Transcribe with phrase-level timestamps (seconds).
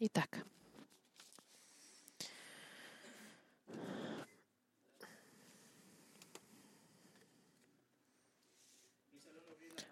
[0.00, 0.46] Итак,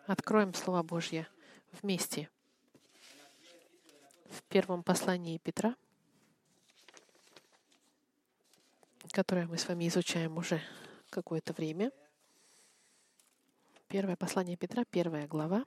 [0.06, 1.27] откроем Слово Божье
[1.83, 2.31] вместе
[4.27, 5.74] в первом послании Петра,
[9.11, 10.63] которое мы с вами изучаем уже
[11.11, 11.91] какое-то время.
[13.88, 15.65] Первое послание Петра, первая глава.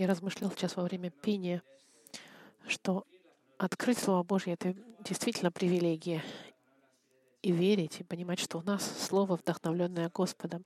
[0.00, 1.62] Я размышлял сейчас во время пения,
[2.66, 3.06] что
[3.58, 6.24] открыть Слово Божье— это действительно привилегия.
[7.42, 10.64] И верить, и понимать, что у нас Слово, вдохновленное Господом,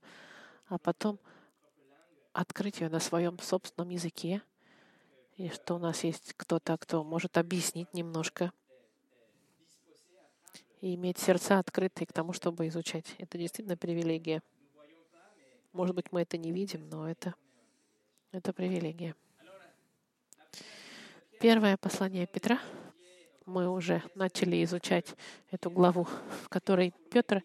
[0.67, 1.19] а потом
[2.31, 4.41] открыть ее на своем собственном языке,
[5.35, 8.53] и что у нас есть кто-то, кто может объяснить немножко,
[10.79, 13.13] и иметь сердца открытые к тому, чтобы изучать.
[13.17, 14.41] Это действительно привилегия.
[15.73, 17.35] Может быть, мы это не видим, но это,
[18.31, 19.13] это привилегия.
[21.39, 22.59] Первое послание Петра.
[23.45, 25.15] Мы уже начали изучать
[25.51, 26.07] эту главу,
[26.43, 27.43] в которой Петр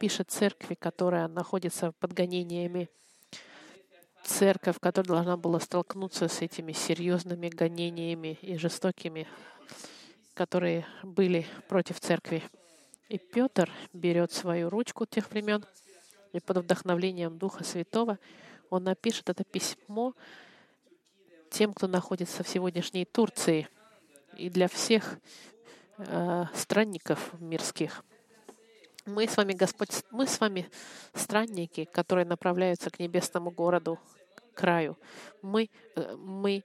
[0.00, 2.88] пишет церкви, которая находится под гонениями.
[4.24, 9.28] Церковь, которая должна была столкнуться с этими серьезными гонениями и жестокими,
[10.34, 12.42] которые были против церкви.
[13.08, 15.64] И Петр берет свою ручку тех времен,
[16.32, 18.18] и под вдохновлением Духа Святого
[18.70, 20.14] он напишет это письмо
[21.50, 23.68] тем, кто находится в сегодняшней Турции,
[24.36, 25.18] и для всех
[25.98, 28.04] э, странников мирских.
[29.06, 30.68] Мы с вами, Господь, мы с вами
[31.14, 33.98] странники, которые направляются к небесному городу,
[34.54, 34.98] краю.
[35.42, 36.64] Мы, э, мы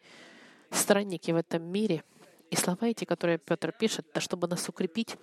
[0.72, 2.04] странники в этом мире.
[2.50, 5.16] И слова эти, которые Петр пишет, да чтобы нас укрепить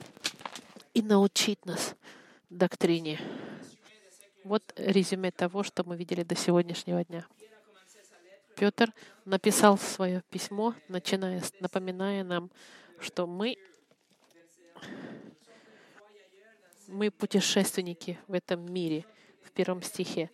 [0.95, 1.95] и научить нас
[2.49, 3.21] доктрине.
[4.45, 7.27] Вот резюме того, что мы видели до сегодняшнего дня.
[8.59, 8.93] Петр
[9.25, 12.51] написал свое письмо, начиная, напоминая нам,
[12.99, 13.57] что мы,
[16.89, 19.05] мы путешественники в этом мире,
[19.45, 20.29] в первом стихе.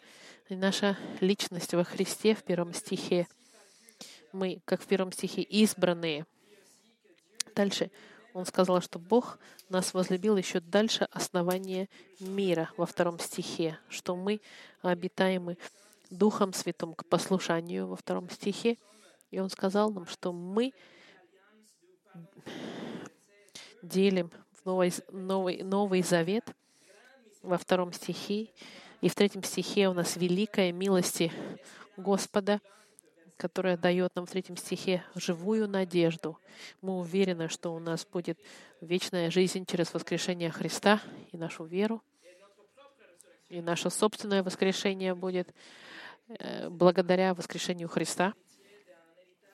[0.48, 3.28] И наша личность во Христе в первом стихе.
[4.32, 6.24] Мы, как в первом стихе, избранные.
[7.54, 7.90] Дальше
[8.32, 11.90] он сказал, что Бог нас возлюбил еще дальше основания
[12.20, 14.40] мира во втором стихе, что мы
[14.80, 15.58] обитаемы
[16.16, 18.78] Духом Святым к послушанию во втором стихе.
[19.30, 20.72] И он сказал нам, что мы
[23.82, 24.30] делим
[24.64, 26.54] новый, новый, новый завет
[27.42, 28.50] во втором стихе.
[29.00, 31.32] И в третьем стихе у нас великая милости
[31.97, 32.60] Господа,
[33.36, 36.38] которая дает нам в третьем стихе живую надежду.
[36.81, 38.38] Мы уверены, что у нас будет
[38.81, 41.00] вечная жизнь через воскрешение Христа
[41.32, 42.02] и нашу веру.
[43.48, 45.54] И наше собственное воскрешение будет
[46.70, 48.34] благодаря воскрешению Христа.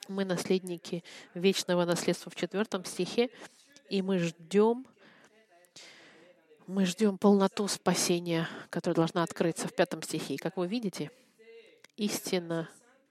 [0.07, 3.29] Мы наследники вечного наследства в четвертом стихе,
[3.89, 4.85] и мы ждем,
[6.67, 10.35] мы ждем полноту спасения, которая должна открыться в пятом стихе.
[10.35, 11.11] И как вы видите,
[11.97, 12.69] истина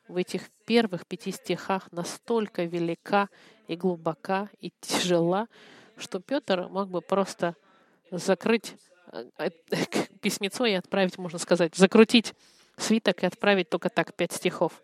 [0.09, 3.28] в этих первых пяти стихах настолько велика
[3.69, 5.47] и глубока и тяжела,
[5.97, 7.54] что Петр мог бы просто
[8.10, 8.75] закрыть
[9.12, 9.50] э, э,
[10.20, 12.34] письмецо и отправить, можно сказать, закрутить
[12.81, 14.83] свиток и отправить только так пять стихов.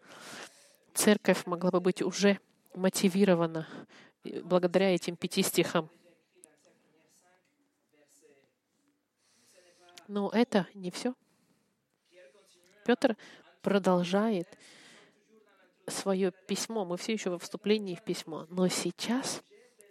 [0.95, 2.39] Церковь могла бы быть уже
[2.75, 3.67] мотивирована
[4.43, 5.89] благодаря этим пяти стихам.
[10.09, 11.15] Но это не все.
[12.85, 13.17] Петр
[13.63, 14.47] продолжает
[15.89, 16.85] свое письмо.
[16.85, 18.47] Мы все еще во вступлении в письмо.
[18.49, 19.43] Но сейчас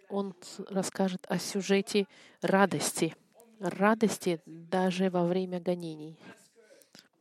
[0.09, 0.33] он
[0.69, 2.07] расскажет о сюжете
[2.41, 3.15] радости.
[3.59, 6.17] Радости даже во время гонений.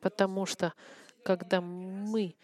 [0.04, 0.75] Потому что
[1.25, 2.34] когда мы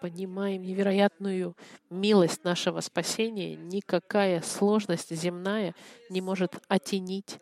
[0.00, 1.54] понимаем невероятную
[1.90, 5.74] милость нашего спасения, никакая сложность земная
[6.08, 7.38] не может оттенить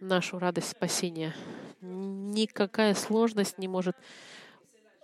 [0.00, 1.36] нашу радость спасения.
[1.82, 3.94] Никакая сложность не может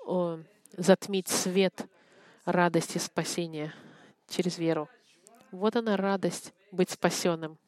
[0.07, 0.39] о,
[0.79, 1.87] затмить свет
[2.47, 3.75] радости спасения
[4.31, 4.89] через веру.
[5.51, 7.59] Вот она радость быть спасенным.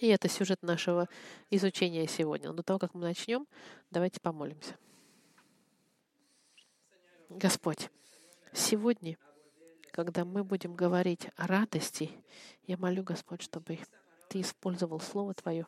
[0.00, 1.10] И это сюжет нашего
[1.50, 2.48] изучения сегодня.
[2.48, 3.46] Но до того, как мы начнем,
[3.90, 4.74] давайте помолимся.
[7.28, 7.90] Господь,
[8.54, 9.18] сегодня,
[9.90, 12.10] когда мы будем говорить о радости,
[12.66, 13.78] я молю, Господь, чтобы
[14.30, 15.66] Ты использовал Слово Твое,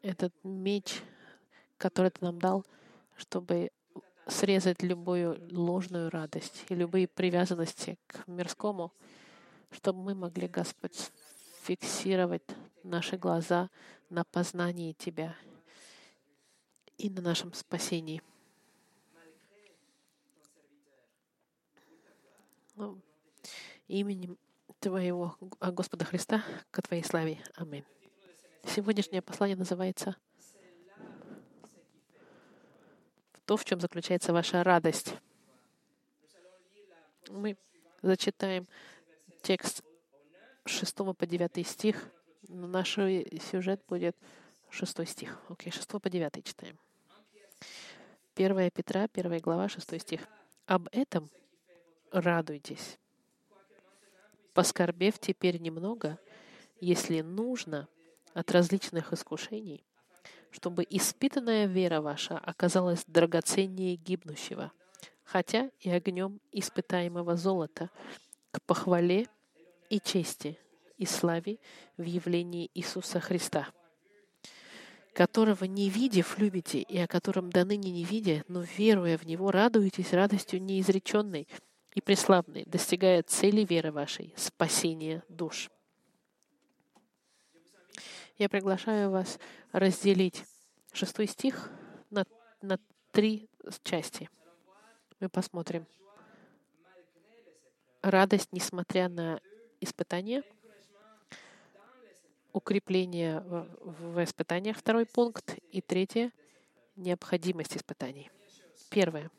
[0.00, 1.02] этот меч,
[1.78, 2.64] который Ты нам дал,
[3.16, 3.72] чтобы
[4.28, 8.92] срезать любую ложную радость и любые привязанности к мирскому,
[9.72, 11.10] чтобы мы могли, Господь,
[11.64, 12.44] фиксировать
[12.82, 13.70] наши глаза
[14.10, 15.36] на познании Тебя
[16.98, 18.22] и на нашем спасении.
[22.76, 22.98] Ну,
[23.88, 24.38] именем
[24.80, 27.42] Твоего Господа Христа к Твоей славе.
[27.54, 27.84] Аминь.
[28.64, 30.16] Сегодняшнее послание называется
[33.44, 35.14] то, в чем заключается ваша радость.
[37.28, 37.56] Мы
[38.00, 38.66] зачитаем
[39.42, 39.82] текст
[40.64, 42.10] 6 по 9 стих.
[42.48, 44.16] Наш сюжет будет
[44.70, 45.38] 6 стих.
[45.48, 46.78] Окей, 6 по 9 читаем.
[48.34, 50.26] 1 Петра, 1 глава, 6 стих.
[50.66, 51.30] «Об этом
[52.10, 52.98] радуйтесь,
[54.54, 56.18] поскорбев теперь немного,
[56.80, 57.88] если нужно,
[58.34, 59.84] от различных искушений,
[60.50, 64.72] чтобы испытанная вера ваша оказалась драгоценнее гибнущего,
[65.24, 67.90] хотя и огнем испытаемого золота,
[68.50, 69.26] к похвале
[69.90, 70.58] и чести
[70.98, 71.58] и славе
[71.96, 73.68] в явлении Иисуса Христа,
[75.12, 79.50] которого не видев любите, и о котором до ныне не видя, но веруя в Него,
[79.50, 81.48] радуетесь радостью неизреченной
[81.94, 85.70] и преславной, достигая цели веры вашей, спасения душ.
[88.38, 89.38] Я приглашаю вас
[89.72, 90.44] разделить
[90.92, 91.70] шестой стих
[92.10, 92.24] на,
[92.62, 92.78] на
[93.10, 93.48] три
[93.82, 94.28] части.
[95.20, 95.86] Мы посмотрим.
[98.02, 99.40] Радость, несмотря на
[99.80, 100.42] испытания,
[102.52, 106.32] укрепление в, испытаниях, второй пункт, и третье—
[106.96, 108.30] необходимость испытаний.
[108.90, 109.30] Первое.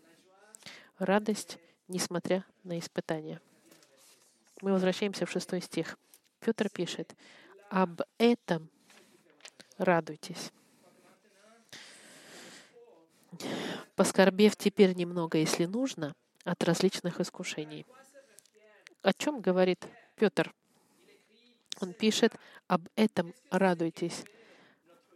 [0.97, 3.39] Радость, несмотря на испытания.
[4.61, 5.97] Мы возвращаемся в шестой стих.
[6.39, 7.15] Петр пишет,
[7.69, 8.69] «Об этом
[9.77, 10.51] радуйтесь.
[13.95, 16.13] Поскорбев теперь немного, если нужно,
[16.43, 17.85] от различных искушений.
[19.01, 20.53] О чем говорит Петр?
[21.79, 22.33] Он пишет,
[22.67, 24.23] об этом радуйтесь.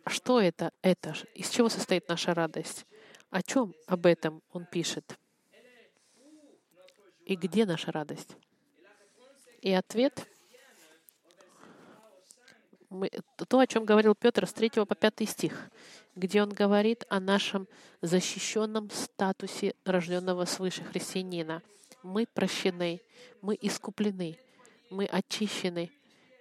[0.05, 0.71] Что это?
[0.81, 2.85] Это из чего состоит наша радость?
[3.29, 5.17] О чем об этом он пишет?
[7.25, 8.35] И где наша радость?
[9.61, 10.27] И ответ
[12.89, 13.09] мы,
[13.47, 15.69] то, о чем говорил Петр с 3 по 5 стих,
[16.15, 17.67] где он говорит о нашем
[18.01, 21.61] защищенном статусе рожденного свыше христианина.
[22.01, 23.01] Мы прощены,
[23.41, 24.39] мы искуплены,
[24.89, 25.91] мы очищены,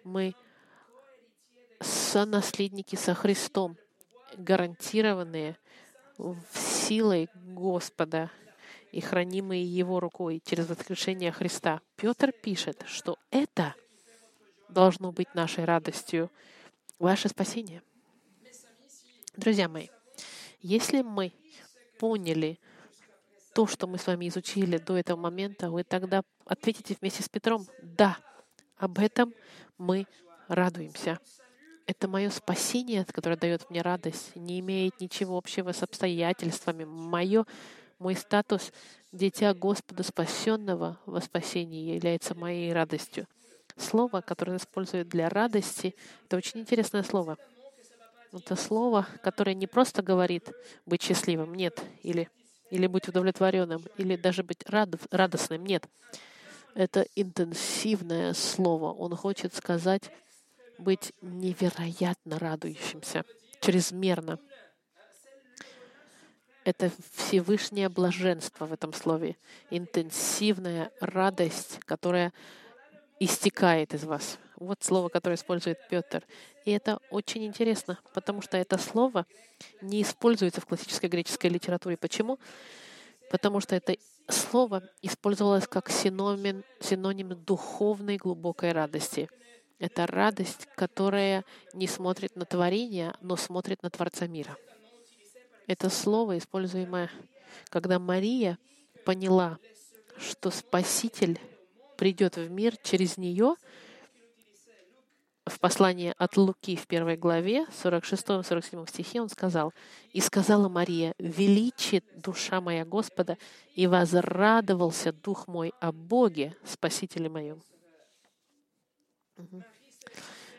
[0.07, 0.35] мы
[1.81, 3.77] сонаследники со Христом,
[4.37, 5.57] гарантированные
[6.53, 8.31] силой Господа
[8.93, 11.81] и хранимые Его рукой через воскрешение Христа.
[11.97, 13.75] Петр пишет, что это—
[14.69, 16.31] должно быть нашей радостью,
[16.99, 17.83] ваше спасение.
[19.37, 19.89] Друзья мои,
[20.61, 21.33] если мы
[21.99, 22.59] поняли
[23.55, 27.67] то, что мы с вами изучили до этого момента, вы тогда ответите вместе с Петром,
[27.83, 28.19] да,
[28.77, 29.35] об этом
[29.79, 30.07] мы
[30.49, 31.19] радуемся.
[31.87, 36.85] Это мое спасение, которое дает мне радость, не имеет ничего общего с обстоятельствами.
[36.85, 37.47] Мое,
[37.99, 38.73] мой статус
[39.13, 43.27] дитя Господа спасенного во спасении является моей радостью.
[43.77, 45.95] Слово, которое используют для радости,
[46.25, 47.37] это очень интересное слово.
[48.33, 50.51] Это слово, которое не просто говорит
[50.87, 52.29] быть счастливым, нет, или,
[52.71, 55.87] или быть удовлетворенным, или даже быть рад, радостным, нет.
[56.77, 58.93] Это интенсивное слово.
[58.93, 60.11] Он хочет сказать
[60.77, 63.25] быть невероятно радующимся,
[63.63, 64.39] чрезмерно.
[66.65, 69.37] Это Всевышнее блаженство в этом слове,
[69.71, 72.35] интенсивная радость, которая
[73.21, 74.39] истекает из вас.
[74.57, 76.27] Вот слово, которое использует Петр.
[76.67, 79.25] И это очень интересно, потому что это слово
[79.81, 81.97] не используется в классической греческой литературе.
[81.97, 82.39] Почему?
[83.31, 83.97] Потому что это
[84.29, 89.29] слово использовалось как синоним, синоним духовной глубокой радости.
[89.79, 94.57] Это радость, которая не смотрит на творение, но смотрит на Творца мира.
[95.67, 97.11] Это слово, используемое,
[97.69, 98.59] когда Мария
[99.05, 99.59] поняла,
[100.19, 101.39] что Спаситель
[101.97, 103.57] придет в мир через нее,
[105.47, 109.73] в послании от Луки в первой главе, 46-47 стихе, он сказал,
[110.13, 113.39] «И сказала Мария, величит душа моя Господа,
[113.75, 117.63] и возрадовался дух мой о Боге, Спасителе моем».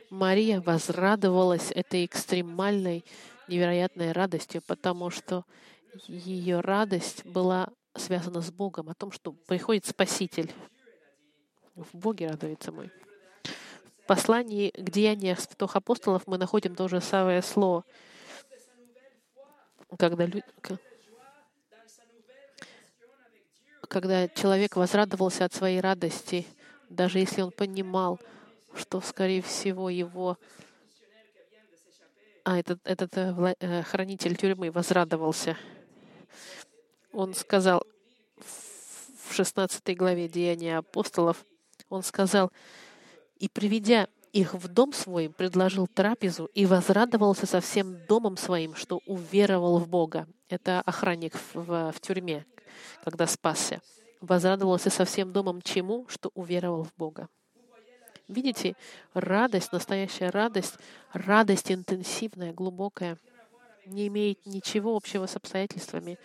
[0.09, 3.03] Мария возрадовалась этой экстремальной,
[3.49, 5.43] невероятной радостью, потому что
[6.07, 10.51] ее радость была связана с Богом, о том, что приходит Спаситель,
[11.75, 12.89] в Боге радуется мой.
[14.07, 17.83] Послании к деяниях святых апостолов мы находим то же самое слово.
[19.97, 20.27] Когда,
[23.87, 26.47] когда человек возрадовался от своей радости,
[26.89, 28.19] даже если он понимал,
[28.75, 30.37] что, скорее всего, его
[32.47, 35.57] а этот, этот э, э, хранитель тюрьмы возрадовался.
[37.11, 37.83] Он сказал
[38.37, 41.43] в 16 главе Деяния апостолов,
[41.89, 42.53] он сказал,
[43.39, 49.01] и приведя их в дом свой, предложил трапезу и возрадовался со всем домом своим, что
[49.05, 50.27] уверовал в Бога.
[50.49, 52.45] Это охранник в, в тюрьме,
[53.03, 53.81] когда спасся.
[54.21, 56.05] Возрадовался со всем домом чему?
[56.07, 57.29] Что уверовал в Бога.
[58.27, 58.75] Видите,
[59.13, 60.77] радость, настоящая радость,
[61.13, 63.17] радость интенсивная, глубокая,
[63.85, 66.19] не имеет ничего общего с обстоятельствами.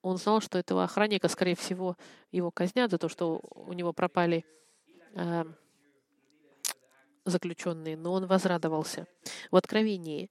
[0.00, 1.96] Он знал, что этого охранника, скорее всего,
[2.30, 4.44] его казнят за то, что у него пропали
[7.24, 9.06] заключенные, но он возрадовался.
[9.50, 10.30] В Откровении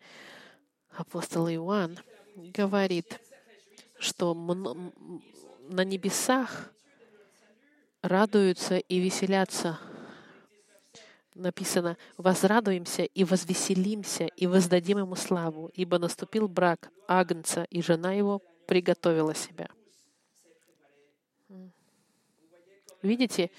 [0.91, 1.99] апостол Иоанн
[2.35, 3.19] говорит,
[3.99, 6.71] что на небесах
[8.01, 9.79] радуются и веселятся.
[11.33, 18.41] Написано, «Возрадуемся и возвеселимся, и воздадим ему славу, ибо наступил брак Агнца, и жена его
[18.65, 19.69] приготовила себя».
[23.03, 23.51] Видите,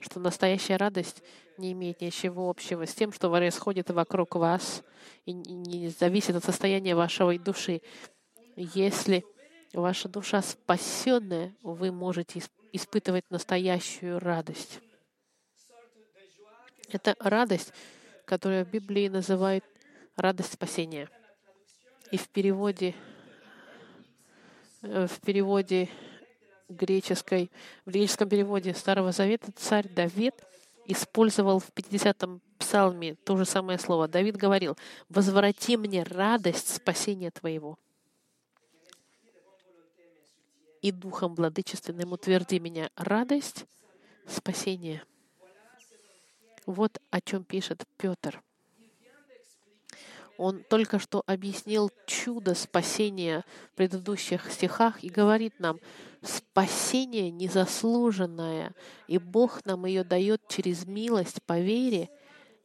[0.00, 1.22] что настоящая радость
[1.58, 4.82] не имеет ничего общего с тем, что происходит вокруг вас,
[5.24, 7.80] и не зависит от состояния вашей души.
[8.56, 9.24] Если
[9.72, 14.80] ваша душа спасенная, вы можете испытывать настоящую радость.
[16.90, 17.72] Это радость,
[18.26, 19.64] которую в Библии называют
[20.16, 21.08] радость спасения.
[22.10, 22.94] И в переводе,
[24.82, 25.88] э, в переводе
[26.68, 27.50] греческой,
[27.84, 30.34] в греческом переводе Старого Завета царь Давид
[30.86, 34.08] использовал в 50-м псалме то же самое слово.
[34.08, 34.76] Давид говорил,
[35.08, 37.78] «Возврати мне радость спасения Твоего»
[40.82, 43.66] и Духом Владычественным утверди меня радость
[44.28, 45.02] спасения.
[46.64, 48.40] Вот о чем пишет Петр.
[50.38, 55.80] Он только что объяснил чудо спасения в предыдущих стихах и говорит нам,
[56.22, 58.74] спасение незаслуженное,
[59.06, 62.10] и Бог нам ее дает через милость по вере,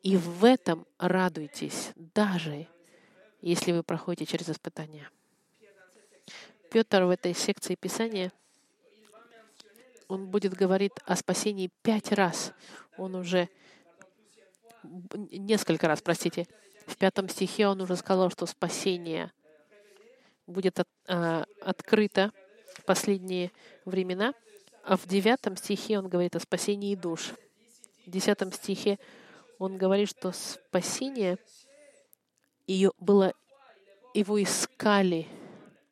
[0.03, 2.67] и в этом радуйтесь, даже
[3.41, 5.09] если вы проходите через испытания.
[6.71, 8.31] Петр в этой секции Писания,
[10.07, 12.53] он будет говорить о спасении пять раз.
[12.97, 13.49] Он уже
[14.83, 16.47] несколько раз, простите,
[16.87, 19.31] в пятом стихе он уже сказал, что спасение
[20.47, 22.31] будет от, а, открыто
[22.75, 23.51] в последние
[23.85, 24.33] времена,
[24.83, 27.31] а в девятом стихе он говорит о спасении душ.
[28.05, 28.97] В десятом стихе
[29.59, 31.37] он говорит, что спасение
[32.65, 33.33] ее было,
[34.13, 35.27] его искали.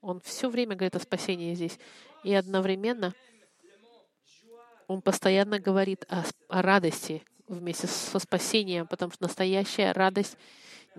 [0.02, 1.78] Он все время говорит о спасении здесь.
[2.24, 3.14] И одновременно
[4.88, 10.36] он постоянно говорит о, о радости вместе со спасением, потому что настоящая радость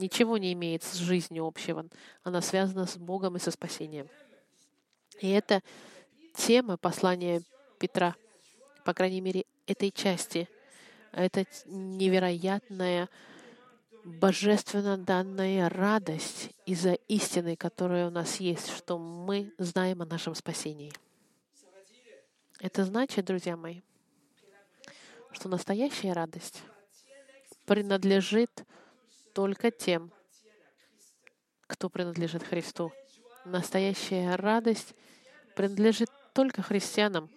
[0.01, 1.87] ничего не имеет с жизнью общего.
[2.23, 4.09] Она связана с Богом и со спасением.
[5.21, 5.63] И это
[6.35, 7.43] тема послания
[7.79, 8.15] Петра,
[8.85, 10.49] по крайней мере, этой части.
[11.13, 13.09] Это невероятная,
[14.05, 20.93] божественно данная радость из-за истины, которая у нас есть, что мы знаем о нашем спасении.
[22.61, 23.81] Это значит, друзья мои,
[25.33, 26.63] что настоящая радость
[27.67, 28.65] принадлежит
[29.33, 30.13] только тем,
[31.67, 32.93] кто принадлежит Христу.
[33.45, 34.95] Настоящая радость
[35.55, 37.31] принадлежит только христианам,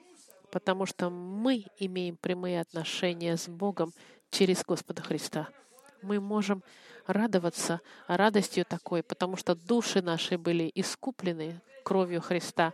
[0.51, 3.93] потому что мы имеем прямые отношения с Богом
[4.29, 5.49] через Господа Христа.
[6.01, 6.63] Мы можем
[7.07, 12.73] радоваться радостью такой, потому что души наши были искуплены кровью Христа.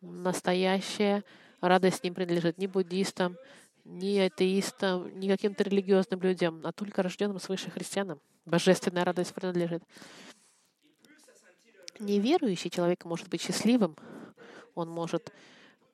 [0.00, 1.24] Настоящая
[1.60, 3.36] радость не принадлежит ни буддистам,
[3.84, 8.20] ни атеистам, ни каким-то религиозным людям, а только рожденным свыше христианам.
[8.46, 9.82] Божественная радость принадлежит.
[11.98, 13.96] Неверующий человек может быть счастливым,
[14.74, 15.32] он может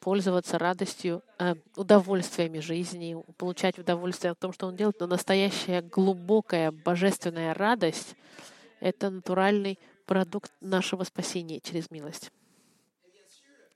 [0.00, 6.72] пользоваться радостью, э, удовольствиями жизни, получать удовольствие от том, что он делает, но настоящая глубокая
[6.72, 8.16] божественная радость—
[8.80, 12.32] это натуральный продукт нашего спасения через милость.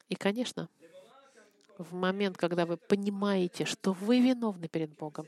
[0.08, 0.68] И, конечно,
[1.78, 5.26] в момент, когда вы понимаете, что вы виновны перед Богом,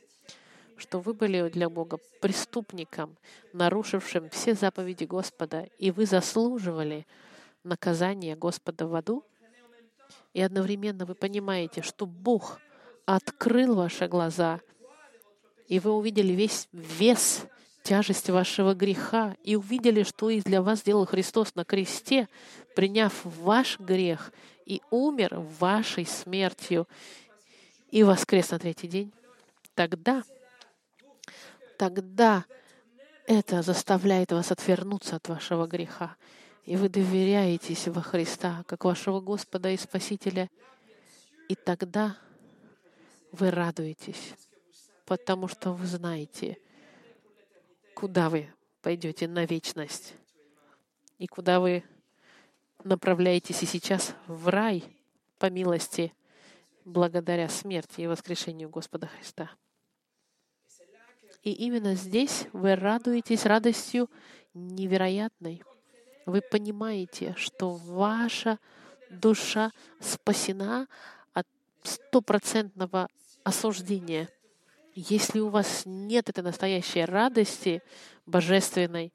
[0.76, 3.16] что вы были для Бога преступником,
[3.52, 7.06] нарушившим все заповеди Господа, и вы заслуживали
[7.64, 9.24] наказание Господа в аду,
[10.34, 12.60] и одновременно вы понимаете, что Бог
[13.06, 14.60] открыл ваши глаза,
[15.66, 17.46] и вы увидели весь вес,
[17.86, 22.28] тяжесть вашего греха, и увидели, что и для вас сделал Христос на кресте,
[22.74, 24.32] приняв ваш грех
[24.64, 26.88] и умер вашей смертью
[27.92, 29.12] и воскрес на третий день,
[29.76, 30.24] тогда,
[31.78, 32.44] тогда
[33.28, 36.16] это заставляет вас отвернуться от вашего греха.
[36.64, 40.50] И вы доверяетесь во Христа, как вашего Господа и Спасителя.
[41.48, 42.16] И тогда
[43.30, 44.34] вы радуетесь,
[45.04, 46.58] потому что вы знаете,
[47.96, 50.14] куда вы пойдете на вечность
[51.16, 51.82] и куда вы
[52.84, 54.84] направляетесь и сейчас в рай
[55.38, 56.12] по милости,
[56.84, 59.50] благодаря смерти и воскрешению Господа Христа.
[61.42, 64.10] И именно здесь вы радуетесь радостью
[64.52, 65.62] невероятной.
[66.26, 68.58] Вы понимаете, что ваша
[69.08, 70.86] душа спасена
[71.32, 71.46] от
[71.82, 73.08] стопроцентного
[73.42, 74.28] осуждения.
[74.98, 77.82] Если у вас нет этой настоящей радости
[78.24, 79.12] божественной,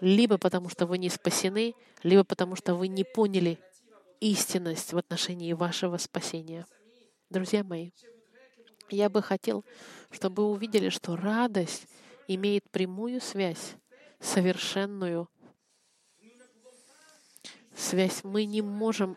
[0.00, 3.60] либо потому что вы не спасены, либо потому что вы не поняли
[4.18, 6.66] истинность в отношении вашего спасения.
[7.30, 7.92] Друзья мои,
[8.90, 9.64] я бы хотел,
[10.10, 11.86] чтобы вы увидели, что радость
[12.26, 13.76] имеет прямую связь,
[14.18, 15.28] совершенную
[17.76, 18.24] связь.
[18.24, 19.16] Мы не можем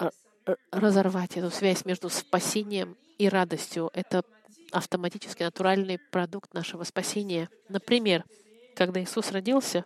[0.00, 0.10] э,
[0.46, 3.88] э, разорвать эту связь между спасением и радостью.
[3.94, 4.24] Это
[4.72, 7.48] автоматически натуральный продукт нашего спасения.
[7.68, 8.24] Например,
[8.74, 9.84] когда Иисус родился,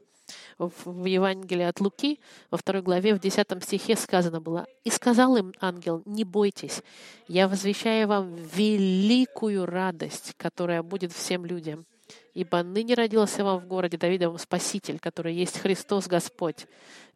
[0.58, 5.52] в Евангелии от Луки, во второй главе, в 10 стихе сказано было, «И сказал им
[5.60, 6.82] ангел, не бойтесь,
[7.28, 11.86] я возвещаю вам великую радость, которая будет всем людям.
[12.34, 16.66] Ибо ныне родился вам в городе Давидовом Спаситель, который есть Христос Господь».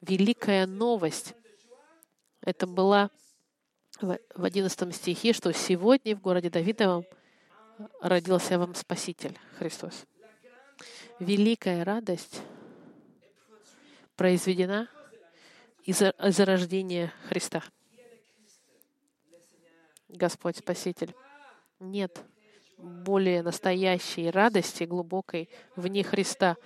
[0.00, 1.34] Великая новость.
[2.40, 3.10] Это была
[4.00, 7.04] в 11 стихе, что сегодня в городе Давидовом
[8.00, 10.04] родился вам Спаситель Христос.
[11.18, 12.40] Великая радость—
[14.16, 14.88] произведена
[15.84, 17.62] из-за рождения Христа.
[20.08, 21.14] Господь Спаситель.
[21.78, 22.20] Нет
[22.76, 26.56] более настоящей радости глубокой вне Христа.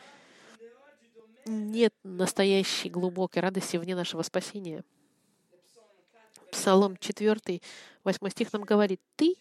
[1.47, 4.85] Нет настоящей глубокой радости вне нашего спасения.
[6.51, 7.61] Псалом 4,
[8.05, 9.37] 8 стих нам говорит, «Ты,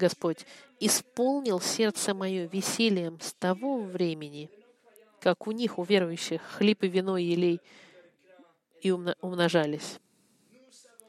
[0.00, 0.46] Господь,
[0.80, 4.50] исполнил сердце мое весельем с того времени,
[5.20, 7.60] как у них, у верующих, хлеб и вино и елей
[8.80, 10.00] и умножались.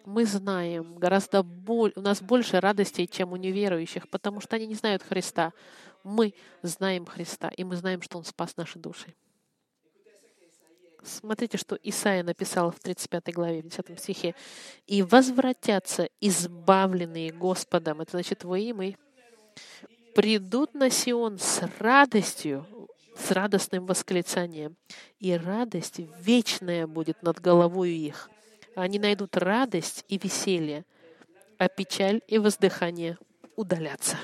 [0.03, 4.75] Мы знаем гораздо боль, у нас больше радости, чем у неверующих, потому что они не
[4.75, 5.53] знают Христа.
[6.03, 9.13] Мы знаем Христа, и мы знаем, что Он спас наши души.
[11.11, 14.35] Смотрите, что Исаия написал в 35 главе, в 10 стихе.
[14.87, 18.01] «И возвратятся избавленные Господом».
[18.01, 18.95] Это значит, вы мы.
[20.15, 22.65] «Придут на Сион с радостью,
[23.17, 24.77] с радостным восклицанием.
[25.19, 28.29] И радость вечная будет над головой их.
[28.75, 30.85] Они найдут радость и веселье,
[31.57, 33.17] а печаль и воздыхание
[33.55, 34.17] удалятся.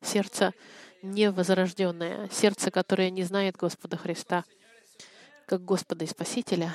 [0.00, 0.52] Сердце
[1.04, 4.44] невозрожденное, сердце, которое не знает Господа Христа
[5.46, 6.74] как Господа и Спасителя,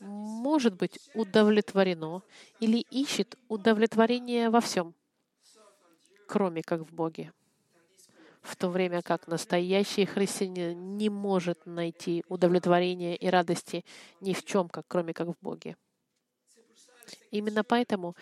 [0.00, 2.22] может быть удовлетворено
[2.60, 4.94] или ищет удовлетворение во всем,
[6.26, 7.32] кроме как в Боге.
[8.42, 13.84] В то время как настоящий христианин не может найти удовлетворения и радости
[14.20, 15.76] ни в чем, как кроме как в Боге.
[17.30, 18.14] Именно поэтому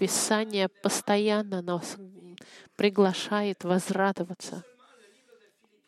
[0.00, 1.98] Писание постоянно нас
[2.74, 4.64] приглашает возрадоваться.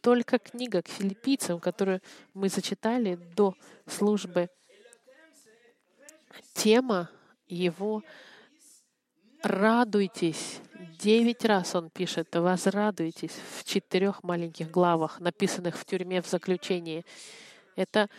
[0.03, 2.03] Только книга к филиппийцам, которую
[2.35, 3.55] мы зачитали до
[3.87, 4.51] службы,
[6.53, 7.09] тема
[7.49, 8.03] его
[9.43, 10.61] «радуйтесь»
[10.99, 17.07] Девять раз он пишет «возрадуйтесь» в четырех маленьких главах, написанных в тюрьме в заключении.
[17.77, 18.11] Это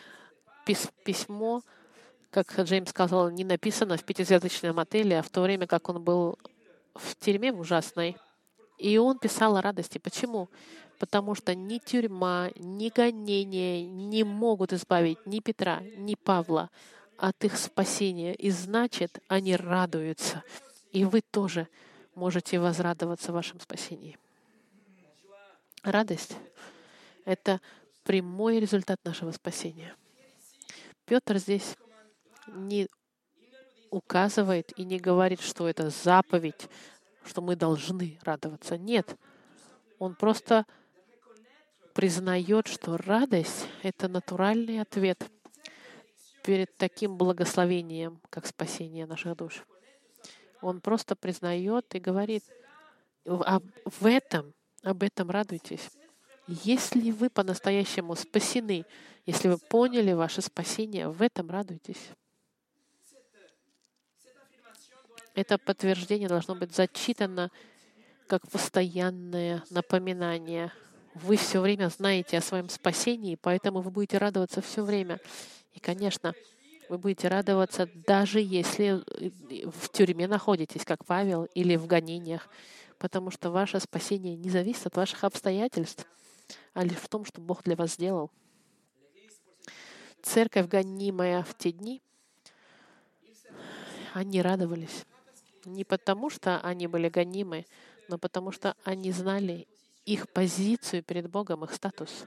[1.06, 1.62] письмо,
[2.34, 6.40] как Джеймс сказал, не написано в пятизвездочном отеле, а в то время, как он был
[6.96, 8.18] в тюрьме в ужасной.
[8.80, 10.00] И он писал о радости.
[10.00, 10.50] Почему?
[10.98, 16.72] Потому что ни тюрьма, ни гонения не могут избавить ни Петра, ни Павла
[17.18, 18.34] от их спасения.
[18.34, 20.44] И значит, они радуются.
[20.92, 21.68] И вы тоже
[22.16, 24.18] можете возрадоваться в вашем спасении.
[25.84, 26.36] Радость—
[27.26, 27.62] это
[28.04, 29.96] прямой результат нашего спасения.
[31.06, 31.76] Петр здесь
[32.48, 32.88] не
[33.90, 36.68] указывает и не говорит, что это заповедь,
[37.24, 38.78] что мы должны радоваться.
[38.78, 39.16] Нет,
[40.00, 40.66] он просто
[41.94, 45.24] признает, что радость— это натуральный ответ
[46.44, 49.64] перед таким благословением, как спасение наших душ.
[50.62, 52.44] Он просто признает и говорит,
[53.26, 55.90] в этом, об этом радуйтесь.
[56.48, 58.86] Если вы по-настоящему спасены,
[59.26, 62.10] если вы поняли ваше спасение, в этом радуйтесь.
[65.36, 67.52] Это подтверждение должно быть зачитано
[68.28, 70.72] как постоянное напоминание.
[71.16, 75.20] Вы все время знаете о своем спасении, поэтому вы будете радоваться все время.
[75.74, 76.34] И, конечно,
[76.90, 79.04] вы будете радоваться, даже если
[79.70, 82.48] в тюрьме находитесь, как Павел, или в гонениях,
[83.00, 86.08] потому что ваше спасение не зависит от ваших обстоятельств,
[86.74, 88.32] а лишь в том, что Бог для вас сделал.
[90.22, 92.02] Церковь, гонимая в те дни,
[94.14, 95.06] они радовались.
[95.66, 97.66] Не потому, что они были гонимы,
[98.10, 99.68] но потому, что они знали
[100.06, 102.26] их позицию перед Богом, их статус.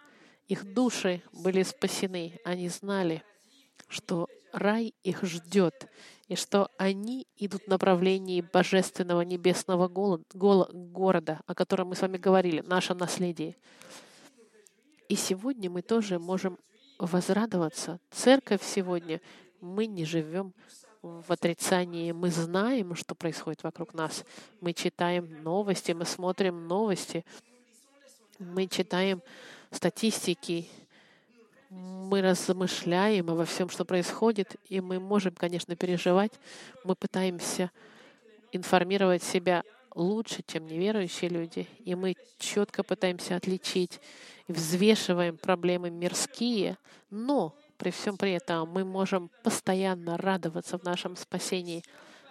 [0.48, 2.38] Их души были спасены.
[2.44, 3.22] Они знали,
[3.88, 5.88] что рай их ждет,
[6.28, 12.62] и что они идут в направлении божественного небесного города, о котором мы с вами говорили,
[12.62, 13.56] наше наследие.
[15.08, 16.58] И сегодня мы тоже можем
[16.98, 18.00] возрадоваться.
[18.10, 19.20] Церковь сегодня,
[19.60, 20.54] мы не живем
[21.06, 22.12] в отрицании.
[22.12, 24.24] Мы знаем, что происходит вокруг нас.
[24.60, 27.24] Мы читаем новости, мы смотрим новости,
[28.38, 29.22] мы читаем
[29.70, 30.68] статистики,
[31.70, 36.32] мы размышляем обо всем, что происходит, и мы можем, конечно, переживать.
[36.84, 37.70] Мы пытаемся
[38.52, 39.62] информировать себя
[39.94, 44.00] лучше, чем неверующие люди, и мы четко пытаемся отличить
[44.48, 46.78] взвешиваем проблемы мирские,
[47.10, 51.82] но при всем при этом мы можем постоянно радоваться в нашем спасении.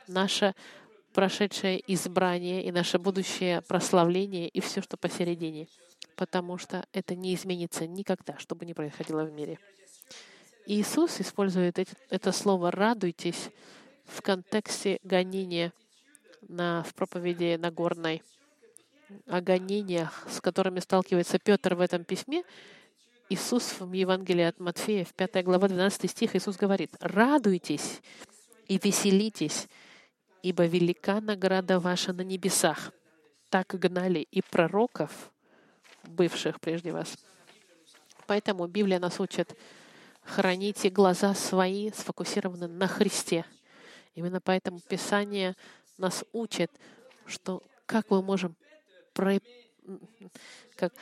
[0.08, 0.54] Наше
[1.14, 5.68] прошедшее избрание и наше будущее прославление и все, что посередине.
[6.16, 9.58] Потому что это не изменится никогда, что бы ни происходило в мире.
[10.66, 11.78] Иисус использует
[12.10, 13.50] это слово «радуйтесь»
[14.06, 15.74] в контексте гонения
[16.48, 18.24] на, в проповеди Нагорной
[19.28, 22.44] о гонениях, с которыми сталкивается Петр в этом письме,
[23.30, 28.02] Иисус в Евангелии от Матфея, в 5 глава, 12 стих, Иисус говорит, «Радуйтесь
[28.68, 29.68] и веселитесь,
[30.44, 32.92] ибо велика награда ваша на небесах.
[33.50, 35.32] Так гнали и пророков,
[36.04, 37.18] бывших прежде вас».
[38.28, 39.58] Поэтому Библия нас учит,
[40.24, 43.46] храните глаза свои сфокусированы на Христе.
[44.14, 45.56] Именно поэтому Писание
[45.98, 46.72] нас учит,
[47.26, 48.56] что как мы можем
[49.14, 49.40] про,
[50.76, 50.94] как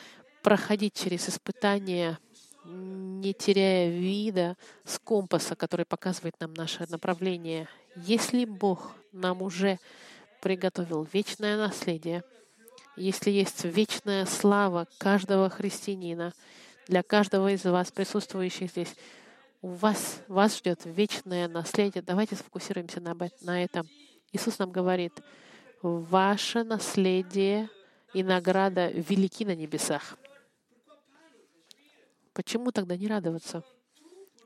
[0.43, 2.19] проходить через испытания,
[2.65, 7.67] не теряя вида с компаса, который показывает нам наше направление.
[7.95, 9.79] Если Бог нам уже
[10.41, 12.23] приготовил вечное наследие,
[12.95, 16.33] если есть вечная слава каждого христианина,
[16.87, 18.93] для каждого из вас, присутствующих здесь,
[19.61, 22.03] у вас, вас ждет вечное наследие.
[22.03, 23.87] Давайте сфокусируемся на, на этом.
[24.33, 25.13] Иисус нам говорит,
[25.81, 27.69] ваше наследие—
[28.13, 30.17] и награда велики на небесах.
[32.33, 33.63] Почему тогда не радоваться?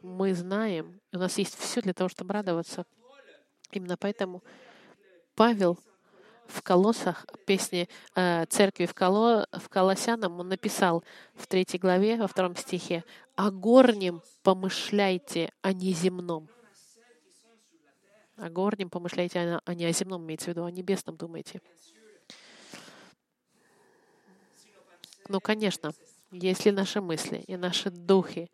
[0.01, 2.85] Мы знаем, у нас есть все для того, чтобы радоваться.
[3.71, 4.43] Именно поэтому
[5.35, 5.79] Павел
[6.47, 12.27] в Колоссах, песне э, церкви в, Коло, в Колоссянам, он написал в третьей главе, во
[12.27, 13.03] втором стихе,
[13.35, 16.49] «О горнем помышляйте, а не земном».
[18.37, 21.61] О горнем помышляйте, а не о земном, имеется в виду, о небесном думайте.
[25.27, 25.91] Ну, конечно,
[26.31, 28.51] если наши мысли и наши духи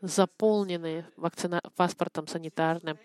[0.00, 1.60] заполнены вакцина...
[1.76, 2.98] паспортом санитарным,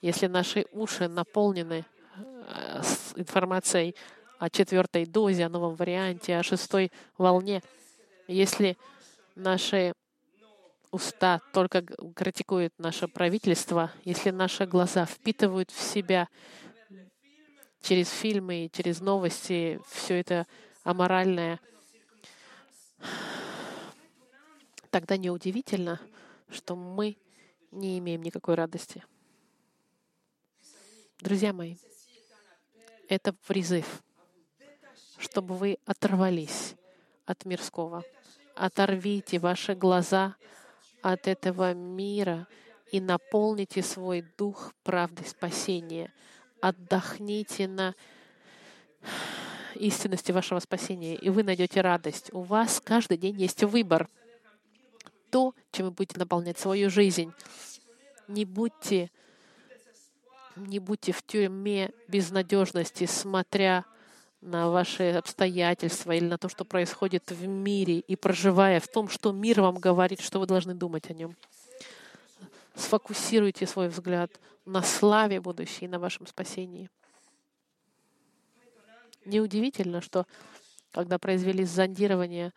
[0.00, 1.84] если наши уши наполнены
[2.16, 2.82] э,
[3.16, 3.94] информацией
[4.38, 7.62] о четвертой дозе, о новом варианте, о шестой волне,
[8.28, 8.76] если
[9.34, 9.94] наши
[10.90, 11.82] уста только
[12.14, 16.28] критикуют наше правительство, если наши глаза впитывают в себя
[17.80, 20.46] через фильмы, через новости все это
[20.84, 21.58] аморальное—
[24.92, 25.98] тогда неудивительно,
[26.50, 27.16] что мы
[27.72, 29.02] не имеем никакой радости.
[31.18, 31.76] Друзья мои,
[33.08, 34.02] это призыв,
[35.18, 36.74] чтобы вы оторвались
[37.24, 38.04] от мирского.
[38.54, 40.36] Оторвите ваши глаза
[41.00, 42.46] от этого мира
[42.90, 46.12] и наполните свой дух правдой спасения.
[46.60, 47.94] Отдохните на
[49.74, 52.28] истинности вашего спасения, и вы найдете радость.
[52.34, 54.06] У вас каждый день есть выбор.
[55.32, 57.32] То, чем вы будете наполнять свою жизнь.
[58.28, 59.10] Не будьте,
[60.56, 63.86] не будьте в тюрьме безнадежности, смотря
[64.42, 69.32] на ваши обстоятельства или на то, что происходит в мире, и проживая в том, что
[69.32, 71.34] мир вам говорит, что вы должны думать о нем.
[72.74, 76.90] Сфокусируйте свой взгляд на славе будущей и на вашем спасении.
[79.24, 80.26] Неудивительно, что
[80.90, 82.52] когда произвели зондирование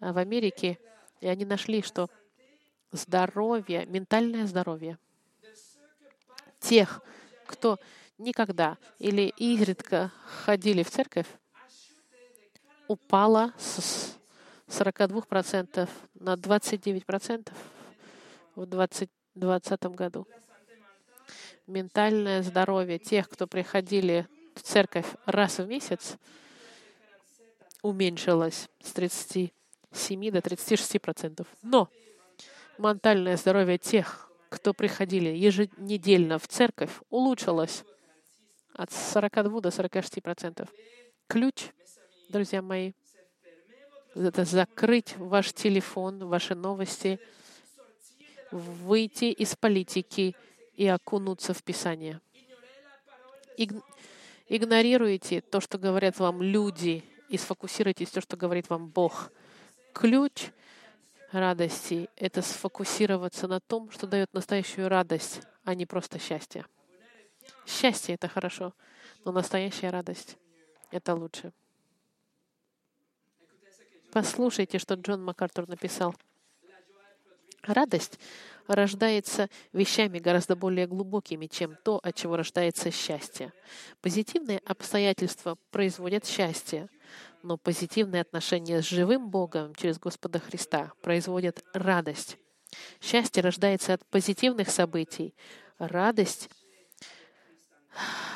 [0.00, 0.78] э, в Америке,
[1.20, 2.08] и они нашли, что
[2.92, 4.98] здоровье, ментальное здоровье
[6.60, 7.00] тех,
[7.46, 7.78] кто
[8.18, 10.12] никогда или изредка
[10.44, 11.26] ходили в церковь,
[12.88, 14.16] упала с
[14.66, 17.52] 42% на 29%
[18.54, 20.26] в 2020 году.
[21.66, 26.16] Ментальное здоровье тех, кто приходили в церковь раз в месяц,
[27.82, 28.92] уменьшилось с
[29.90, 31.46] 37 до 36 процентов.
[31.62, 31.88] Но
[32.78, 37.84] ментальное здоровье тех, кто приходили еженедельно в церковь, улучшилось
[38.74, 40.68] от 42 до 46 процентов.
[41.26, 41.70] Ключ,
[42.28, 42.92] друзья мои,
[44.14, 47.18] это закрыть ваш телефон, ваши новости,
[48.50, 50.34] выйти из политики
[50.74, 52.20] и окунуться в Писание.
[54.48, 59.30] Игнорируйте то, что говорят вам люди, и сфокусируйтесь на то, что говорит вам Бог.
[59.98, 60.50] Ключ
[61.32, 66.64] радости— это сфокусироваться на том, что дает настоящую радость, а не просто счастье.
[67.66, 68.74] Счастье— это хорошо,
[69.24, 70.36] но настоящая радость—
[70.92, 71.52] это лучше.
[74.12, 76.14] Послушайте, что Джон МакАртур написал.
[77.62, 78.20] Радость
[78.68, 83.52] рождается вещами гораздо более глубокими, чем то, от чего рождается счастье.
[84.00, 86.88] Позитивные обстоятельства производят счастье,
[87.42, 92.38] но позитивные отношения с живым Богом через Господа Христа производят радость.
[93.00, 95.34] Счастье рождается от позитивных событий.
[95.78, 96.50] Радость,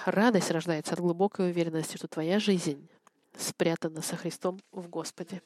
[0.06, 2.88] радость рождается от глубокой уверенности, что твоя жизнь
[3.36, 5.42] спрятана со Христом в Господе.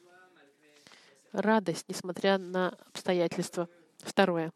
[1.33, 3.69] Радость, несмотря на обстоятельства.
[3.99, 4.53] Второе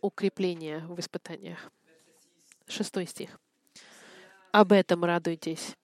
[0.00, 1.70] укрепление в испытаниях.
[2.66, 3.38] Шестой стих.
[4.52, 5.76] Об этом радуйтесь,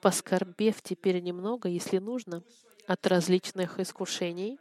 [0.00, 2.42] поскорбев теперь немного, если нужно,
[2.86, 4.58] от различных искушений.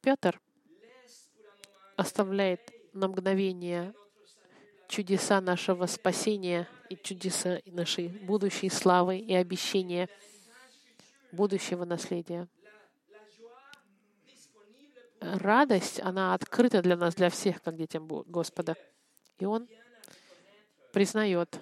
[0.00, 0.40] Петр
[1.96, 3.92] оставляет на мгновение
[4.88, 10.08] чудеса нашего спасения и чудеса нашей будущей славы и обещания
[11.32, 12.48] будущего наследия
[15.20, 18.76] радость, она открыта для нас, для всех, как детям Господа.
[19.38, 19.68] И Он
[20.96, 21.60] признает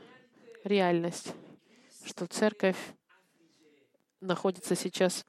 [0.62, 1.34] реальность,
[2.06, 2.76] что церковь
[4.20, 5.26] находится сейчас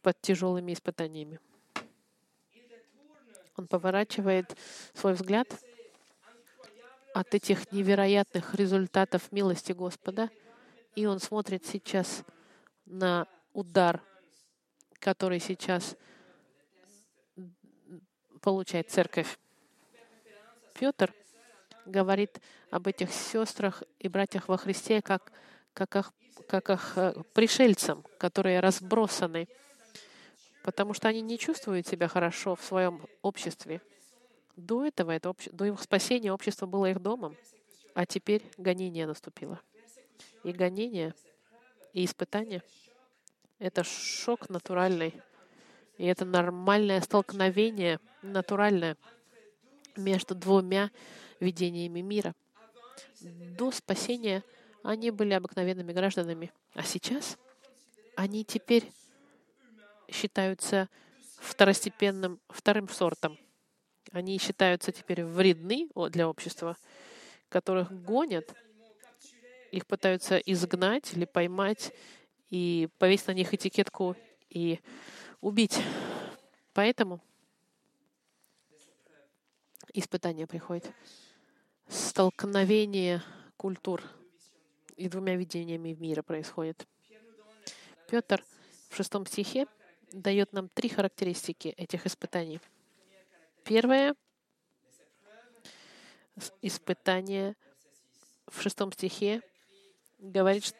[0.00, 1.38] под тяжелыми испытаниями.
[3.56, 4.56] Он поворачивает
[4.94, 5.48] свой взгляд
[7.12, 10.30] от этих невероятных результатов милости Господа,
[10.94, 12.24] и он смотрит сейчас
[12.86, 14.02] на удар,
[14.98, 15.94] который сейчас
[18.40, 19.38] получает церковь.
[20.72, 21.14] Петр
[21.90, 25.32] говорит об этих сестрах и братьях во Христе как,
[25.74, 26.12] как, их,
[26.48, 29.48] как их э, пришельцам, которые разбросаны,
[30.62, 33.82] потому что они не чувствуют себя хорошо в своем обществе.
[34.56, 37.36] До этого, это до их спасения общество было их домом,
[37.94, 39.60] а теперь гонение наступило.
[40.44, 41.14] И гонение,
[41.92, 42.62] и испытание—
[43.58, 45.14] это шок натуральный—
[46.00, 48.96] и это нормальное столкновение, натуральное,
[49.98, 50.90] между двумя
[51.40, 52.34] видениями мира.
[53.58, 54.44] До спасения
[54.82, 57.36] они были обыкновенными гражданами, а сейчас
[58.16, 58.90] они теперь
[60.10, 60.88] считаются
[61.38, 63.38] второстепенным, вторым сортом.
[64.12, 66.76] Они считаются теперь вредны для общества,
[67.48, 68.54] которых гонят,
[69.70, 71.92] их пытаются изгнать или поймать
[72.50, 74.16] и повесить на них этикетку
[74.48, 74.80] и
[75.40, 75.80] убить.
[76.72, 77.20] Поэтому
[79.94, 80.92] испытание приходит.
[82.10, 83.22] Столкновение
[83.56, 84.02] культур
[84.96, 86.84] и двумя видениями мира происходит.
[88.10, 88.44] Петр
[88.88, 89.68] в шестом стихе
[90.10, 92.60] дает нам три характеристики этих испытаний.
[93.62, 94.16] Первое—
[96.62, 97.54] испытание
[98.48, 99.40] в шестом стихе
[100.18, 100.74] говорит,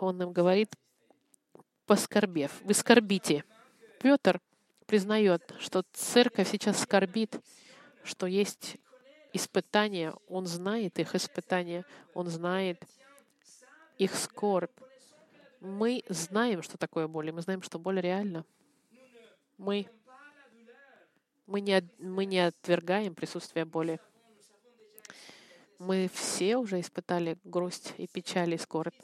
[0.00, 0.74] он нам говорит
[1.84, 2.62] поскорбев.
[2.62, 3.44] Вы скорбите.
[4.00, 4.40] Петр
[4.86, 7.38] признает, что церковь сейчас скорбит,
[8.04, 8.78] что есть
[9.32, 10.14] испытания.
[10.28, 11.84] Он знает их испытания.
[12.14, 12.82] Он знает
[13.98, 14.70] их скорбь.
[15.60, 18.44] Мы знаем, что такое боль, и мы знаем, что боль реальна.
[19.58, 19.86] Мы,
[21.46, 24.00] мы, не, мы не отвергаем присутствие боли.
[25.78, 28.94] Мы все уже испытали грусть и печаль и скорбь.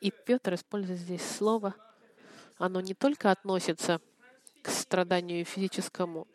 [0.00, 1.74] И Петр использует здесь слово—
[2.58, 4.00] оно не только относится
[4.62, 6.26] к страданию физическому,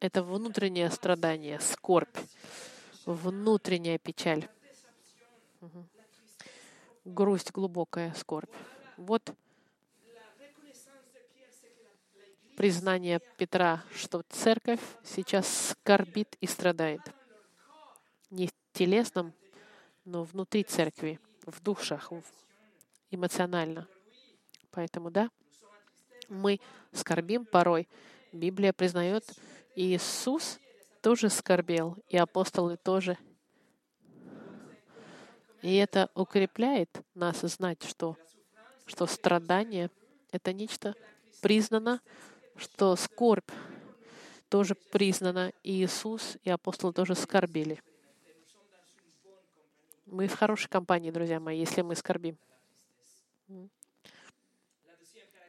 [0.00, 2.16] это внутреннее страдание, скорбь,
[3.04, 4.48] внутренняя печаль,
[7.04, 8.52] грусть, глубокая скорбь.
[8.96, 9.34] Вот
[12.56, 17.00] признание Петра, что церковь сейчас скорбит и страдает.
[18.30, 19.32] не в телесном,
[20.04, 22.12] но внутри церкви, в душах,
[23.10, 23.86] эмоционально.
[24.70, 25.30] Поэтому, да,
[26.28, 26.60] мы
[26.92, 27.88] скорбим порой.
[28.32, 29.24] Библия признает,
[29.80, 30.58] Иисус
[31.00, 33.16] тоже скорбел, и апостолы тоже.
[35.62, 38.16] И это укрепляет нас знать, что,
[38.86, 39.88] что страдание—
[40.32, 40.96] это нечто
[41.42, 42.00] признано,
[42.56, 43.52] что скорбь
[44.48, 47.80] тоже признана, и Иисус и апостолы тоже скорбели.
[50.06, 52.36] Мы в хорошей компании, друзья мои, если мы скорбим.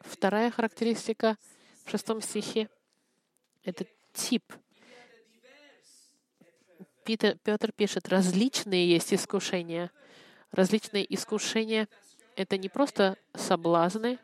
[0.02, 1.36] Вторая характеристика
[1.84, 2.70] в шестом стихе—
[3.63, 3.88] это
[4.19, 4.43] тип.
[7.05, 9.91] Питер, Петр пишет, различные есть искушения.
[10.51, 11.88] Различные искушения—
[12.36, 14.19] это не просто соблазны,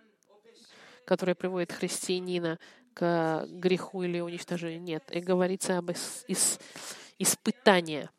[1.05, 2.59] которые приводят христианина
[2.93, 4.81] к греху или уничтожению.
[4.81, 6.59] Нет, и говорится об ис- ис-
[7.17, 8.09] испытании.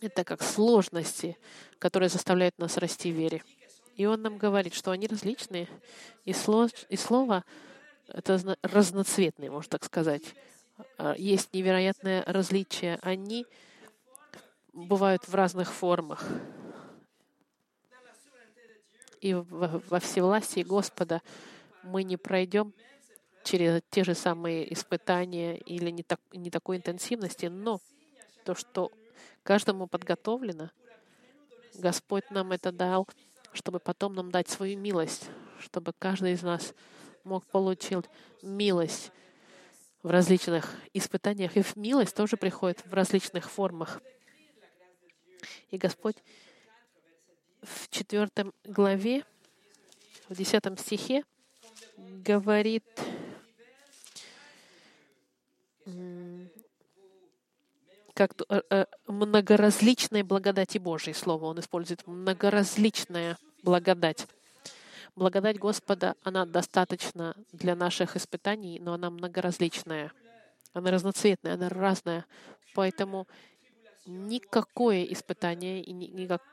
[0.00, 1.36] Это как сложности,
[1.78, 3.42] которые заставляют нас расти в вере.
[3.96, 5.68] И он нам говорит, что они различные,
[6.24, 7.44] и, сло, и слово
[8.08, 10.22] это разноцветные, можно так сказать.
[10.98, 12.98] А, есть невероятное различие.
[13.02, 13.46] Они
[14.72, 16.24] бывают в разных формах.
[19.20, 21.22] И во всевластии Господа
[21.82, 22.72] мы не пройдем
[23.42, 27.80] через те же самые испытания или не, так, не такой интенсивности, но
[28.44, 28.92] то, что
[29.42, 30.70] каждому подготовлено,
[31.74, 33.08] Господь нам это дал,
[33.52, 35.28] чтобы потом нам дать свою милость,
[35.60, 36.74] чтобы каждый из нас
[37.24, 38.04] мог получить
[38.42, 39.12] милость
[40.06, 41.56] в различных испытаниях.
[41.56, 44.00] И милость тоже приходит в различных формах.
[45.72, 46.14] И Господь
[47.60, 49.24] в четвертом главе,
[50.28, 51.24] в десятом стихе
[51.96, 52.84] говорит,
[58.14, 64.28] как э, э, многоразличной благодати Божьей, слово он использует, многоразличная благодать.
[65.16, 70.12] Благодать Господа, она достаточно для наших испытаний, но она многоразличная.
[70.74, 72.26] Она разноцветная, она разная.
[72.74, 73.26] Поэтому
[74.04, 76.44] никакое испытание и никакое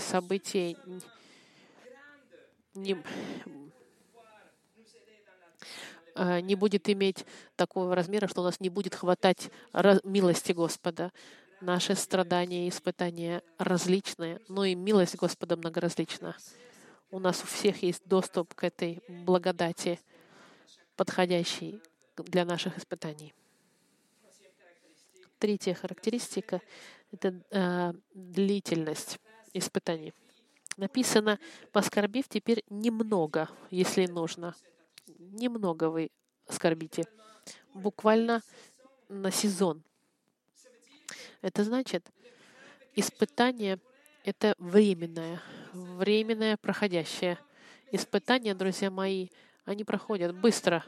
[0.00, 0.78] событие
[2.74, 2.96] не,
[6.14, 9.50] а, не будет иметь такого размера, что у нас не будет хватать
[10.02, 11.12] милости Господа.
[11.60, 16.34] Наши страдания и испытания различные, но и милость Господа многоразлична.
[17.12, 20.00] У нас у всех есть доступ к этой благодати,
[20.96, 21.78] подходящей
[22.16, 23.34] для наших испытаний.
[25.38, 26.62] Третья характеристика—
[27.12, 29.18] это э, длительность
[29.52, 30.14] испытаний.
[30.78, 31.38] Написано,
[31.70, 34.54] поскорбив теперь немного, если нужно.
[35.18, 36.10] Немного вы
[36.48, 37.04] скорбите.
[37.74, 38.40] Буквально
[39.10, 39.82] на сезон.
[41.42, 42.10] Это значит,
[42.94, 43.78] испытание—
[44.24, 45.42] это временное,
[45.72, 47.38] временное, проходящее.
[47.90, 49.28] Испытания, друзья мои,
[49.64, 50.84] они проходят быстро.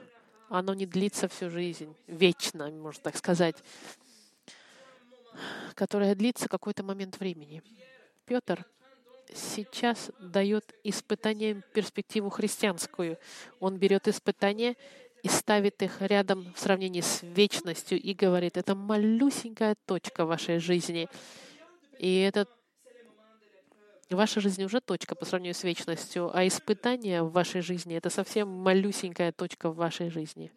[0.48, 3.56] Оно не длится всю жизнь, вечно, можно так сказать,
[5.74, 7.62] которое длится какой-то момент времени.
[8.26, 8.64] Петр
[9.34, 13.18] сейчас дает испытаниям перспективу христианскую.
[13.58, 14.76] Он берет испытания
[15.22, 21.08] и ставит их рядом в сравнении с вечностью и говорит, это малюсенькая точка вашей жизни.
[21.98, 22.50] И этот
[24.10, 28.48] Ваша жизнь уже точка по сравнению с вечностью, а испытание в вашей жизни— это совсем
[28.48, 30.52] малюсенькая точка в вашей жизни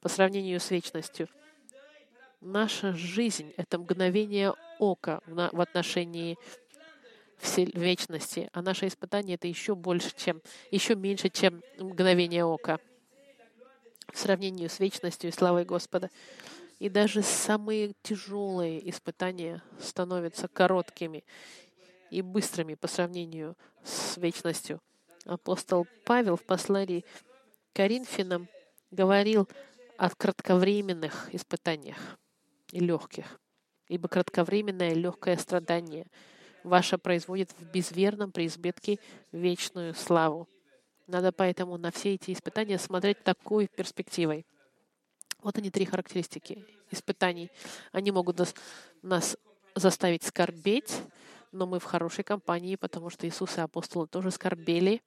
[0.00, 1.28] по сравнению с вечностью.
[2.40, 6.38] Наша жизнь— это мгновение ока в отношении
[7.56, 12.78] вечности, а наше испытание— это еще больше, чем, еще меньше, чем мгновение ока
[14.12, 16.08] в сравнении с вечностью и славой Господа.
[16.78, 21.24] И даже самые тяжелые испытания становятся короткими
[22.10, 24.80] и быстрыми по сравнению с вечностью.
[25.24, 27.04] Апостол Павел в послании
[27.72, 28.48] Коринфянам
[28.90, 29.48] говорил
[29.98, 31.98] о кратковременных испытаниях
[32.72, 33.40] и легких,
[33.88, 36.06] ибо кратковременное легкое страдание
[36.62, 38.98] ваше производит в безверном преизбытке
[39.32, 40.48] вечную славу.
[41.06, 44.44] Надо поэтому на все эти испытания смотреть такой перспективой.
[45.40, 47.50] Вот они три характеристики испытаний.
[47.92, 48.54] Они могут нас,
[49.02, 49.36] нас
[49.74, 51.00] заставить скорбеть,
[51.52, 55.02] но мы в хорошей компании, потому что Иисус и апостолы тоже скорбели.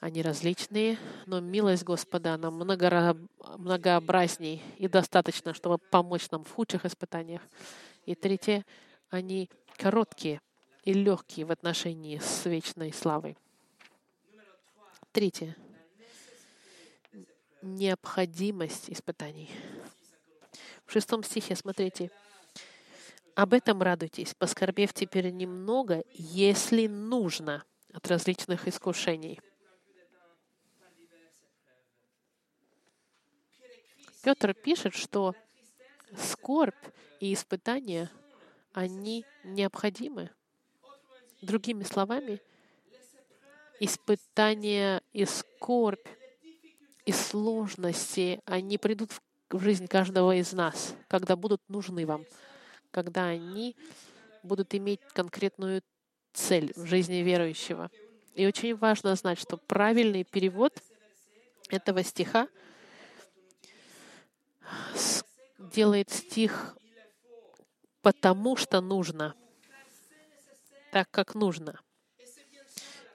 [0.00, 7.40] Они различные, но милость Господа, она многообразней и достаточно, чтобы помочь нам в худших испытаниях.
[8.04, 8.66] И третье,
[9.08, 9.48] они
[9.78, 10.42] короткие
[10.84, 13.38] и легкие в отношении с вечной славой.
[15.12, 15.56] Третье.
[17.62, 19.50] Необходимость испытаний.
[20.84, 22.10] В шестом стихе, смотрите,
[23.36, 29.38] Об этом радуйтесь, поскорбев теперь немного, если нужно, от различных искушений.
[34.22, 35.34] Петр пишет, что
[36.16, 36.74] скорбь
[37.20, 38.10] и испытания,
[38.72, 40.30] они необходимы.
[41.42, 42.40] Другими словами,
[43.80, 46.08] испытания и скорбь
[47.04, 49.10] и сложности, они придут
[49.50, 52.24] в жизнь каждого из нас, когда будут нужны вам,
[52.96, 53.76] когда они
[54.42, 55.82] будут иметь конкретную
[56.32, 57.90] цель в жизни верующего.
[58.34, 60.72] И очень важно знать, что правильный перевод
[61.68, 62.48] этого стиха
[65.58, 66.74] делает стих
[68.00, 69.34] потому, что нужно,
[70.90, 71.78] так как нужно.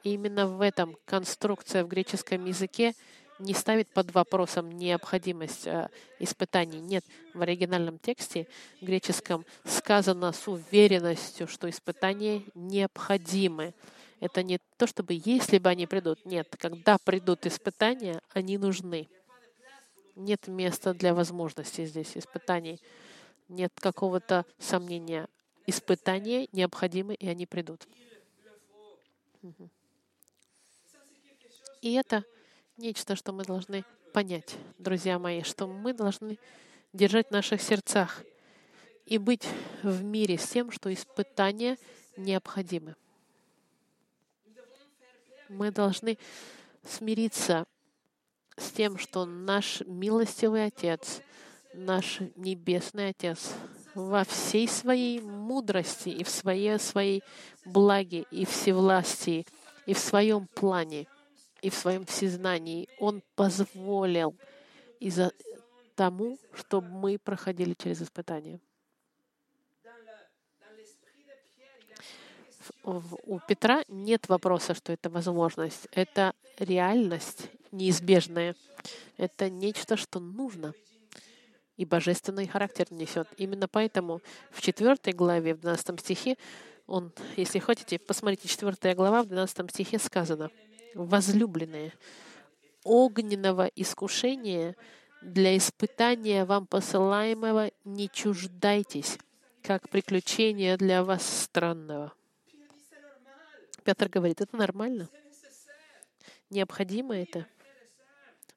[0.03, 2.93] И именно в этом конструкция в греческом языке
[3.41, 5.89] не ставит под вопросом необходимость э,
[6.19, 6.79] испытаний.
[6.79, 8.47] Нет, в оригинальном тексте
[8.81, 13.73] греческом сказано с уверенностью, что испытания необходимы.
[14.19, 16.25] Это не то, чтобы если бы они придут.
[16.25, 19.09] Нет, когда придут испытания, они нужны.
[20.15, 22.79] Нет места для возможностей здесь, испытаний.
[23.49, 25.27] Нет какого-то сомнения.
[25.65, 27.87] Испытания необходимы, и они придут.
[31.81, 32.23] И это
[32.81, 36.37] нечто, что мы должны понять, друзья мои, что мы должны
[36.91, 38.23] держать в наших сердцах
[39.05, 39.47] и быть
[39.83, 41.77] в мире с тем, что испытания
[42.17, 42.95] необходимы.
[45.47, 46.17] Мы должны
[46.83, 47.65] смириться
[48.57, 51.21] с тем, что наш милостивый Отец,
[51.73, 53.53] наш Небесный Отец
[53.93, 57.23] во всей своей мудрости и в своей, своей
[57.65, 59.45] благе и всевластии
[59.85, 61.07] и в своем плане
[61.61, 64.35] и в своем всезнании Он позволил
[64.99, 65.31] из-за
[65.95, 68.59] тому, чтобы мы проходили через испытания.
[72.83, 75.87] У Петра нет вопроса, что это возможность.
[75.91, 78.55] Это реальность неизбежная.
[79.17, 80.73] Это нечто, что нужно
[81.77, 83.27] и божественный характер несет.
[83.37, 86.37] Именно поэтому в 4 главе, в 12 стихе,
[86.85, 90.51] он, если хотите, посмотрите, 4 глава, в 12 стихе сказано—
[90.95, 91.93] возлюбленные,
[92.83, 94.75] огненного искушения
[95.21, 99.17] для испытания вам посылаемого не чуждайтесь,
[99.61, 102.13] как приключение для вас странного.
[103.83, 105.09] Петр говорит, это нормально.
[106.49, 107.47] Необходимо это.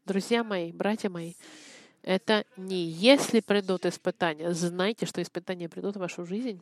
[0.05, 1.35] Друзья мои, братья мои,
[2.03, 4.53] это не если придут испытания.
[4.53, 6.61] Знайте, что испытания придут в вашу жизнь.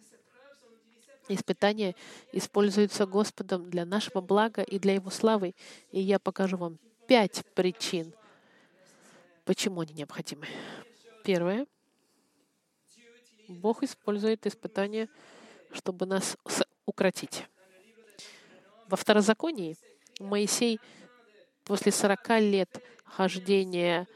[1.28, 1.94] Испытания
[2.32, 5.54] используются Господом для нашего блага и для Его славы.
[5.90, 8.12] И я покажу вам пять причин,
[9.44, 10.46] почему они необходимы.
[11.24, 11.66] Первое.
[13.48, 15.08] Бог использует испытания,
[15.72, 16.36] чтобы нас
[16.86, 17.44] укротить.
[18.88, 19.76] Во второзаконии
[20.18, 20.80] Моисей
[21.64, 24.06] после 40 лет хождения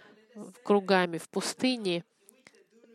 [0.64, 2.04] кругами в пустыне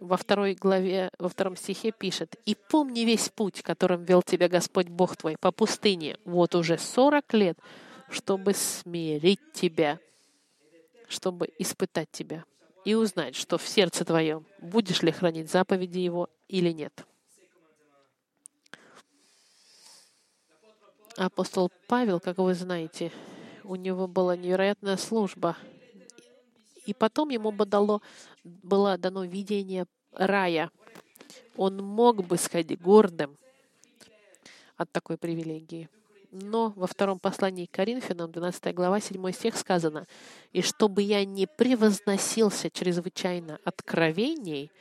[0.02, 4.88] во второй главе, во втором стихе пишет, «И помни весь путь, которым вел тебя Господь
[4.88, 7.58] Бог твой по пустыне, вот уже сорок лет,
[8.10, 9.99] чтобы смирить тебя,
[11.08, 12.43] чтобы испытать тебя
[12.84, 17.06] и узнать, что в сердце твоем будешь ли хранить заповеди Его или нет».
[21.16, 23.12] Апостол Павел, как вы знаете,
[23.64, 25.56] у него была невероятная служба—
[26.86, 28.02] и потом ему бы дало,
[28.44, 30.72] было дано видение рая.
[31.56, 33.38] Он мог бы сказать гордым
[34.78, 35.90] от такой привилегии.
[36.32, 40.08] Но во втором послании к Коринфянам, 12 глава, 7 стих сказано,
[40.54, 44.72] «И чтобы я не превозносился чрезвычайно откровений,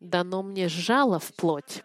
[0.00, 1.84] дано мне жало в плоть,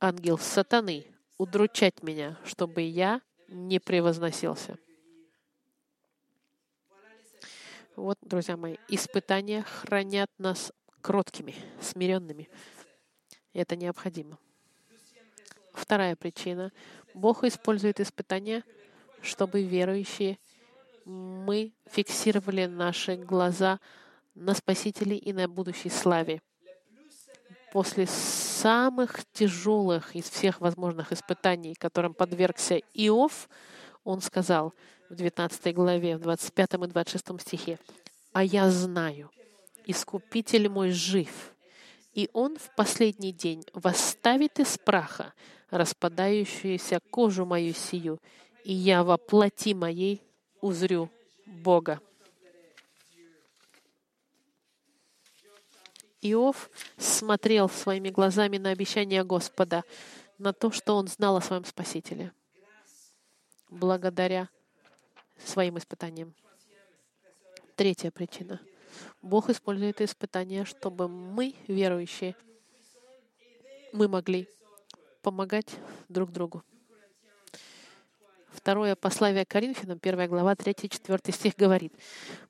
[0.00, 1.04] ангел сатаны,
[1.36, 4.78] удручать меня, чтобы я не превозносился».
[8.00, 10.72] Вот, друзья мои, испытания хранят нас
[11.02, 12.48] кроткими, смиренными.
[13.52, 14.38] Это необходимо.
[15.74, 16.72] Вторая причина.
[17.12, 18.64] Бог использует испытания,
[19.20, 20.38] чтобы верующие
[21.04, 23.78] мы фиксировали наши глаза
[24.34, 26.40] на Спасителе и на будущей славе.
[27.70, 33.50] После самых тяжелых из всех возможных испытаний, которым подвергся Иов,
[34.04, 34.72] он сказал,
[35.10, 37.78] в 19 главе, в 25 и 26 стихе.
[38.32, 39.30] «А я знаю,
[39.86, 41.52] Искупитель мой жив,
[42.14, 45.32] и Он в последний день восставит из праха
[45.70, 48.20] распадающуюся кожу мою сию,
[48.64, 50.22] и я во плоти моей
[50.60, 51.10] узрю
[51.46, 52.00] Бога».
[56.22, 59.84] Иов смотрел своими глазами на обещание Господа,
[60.38, 62.32] на то, что он знал о своем Спасителе,
[63.70, 64.50] благодаря
[65.44, 66.34] своим испытаниям.
[67.76, 68.60] Третья причина.
[69.22, 72.34] Бог использует испытания, чтобы мы, верующие,
[73.92, 74.48] мы могли
[75.22, 75.76] помогать
[76.08, 76.62] друг другу.
[78.50, 81.94] Второе послание Коринфянам, 1 глава, 3-4 стих говорит,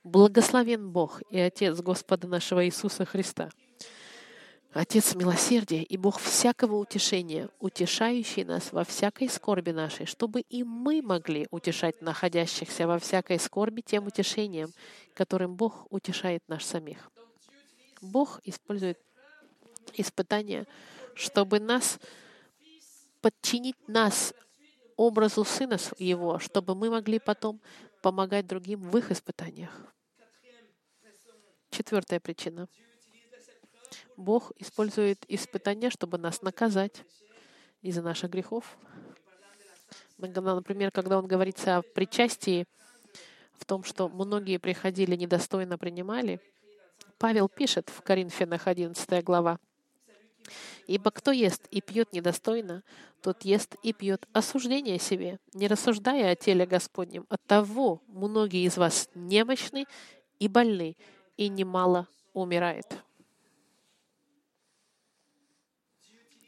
[0.03, 3.51] «Благословен Бог и Отец Господа нашего Иисуса Христа,
[4.73, 11.03] Отец милосердия и Бог всякого утешения, утешающий нас во всякой скорби нашей, чтобы и мы
[11.03, 14.73] могли утешать находящихся во всякой скорби тем утешением,
[15.15, 17.11] которым Бог утешает нас самих.
[18.01, 19.01] Бог использует
[19.95, 20.67] испытания,
[21.15, 21.99] чтобы нас
[23.21, 24.33] подчинить нас
[24.97, 27.61] образу Сына Его, чтобы мы могли потом
[28.03, 29.73] помогать другим в их испытаниях.
[31.71, 32.69] Четвертая причина—
[34.21, 37.05] Бог использует испытания, чтобы нас наказать
[37.83, 38.77] из-за наших грехов.
[40.19, 42.67] Например, когда он говорится о причастии,
[43.59, 46.41] в том, что многие приходили недостойно принимали,
[47.19, 49.59] Павел пишет в Коринфянах 11 глава,
[50.87, 52.83] «Ибо кто ест и пьет недостойно,
[53.23, 57.27] тот ест и пьет осуждение себе, не рассуждая о теле Господнем.
[57.29, 59.85] От того многие из вас немощны
[60.39, 60.97] и больны,
[61.37, 63.05] и немало умирает».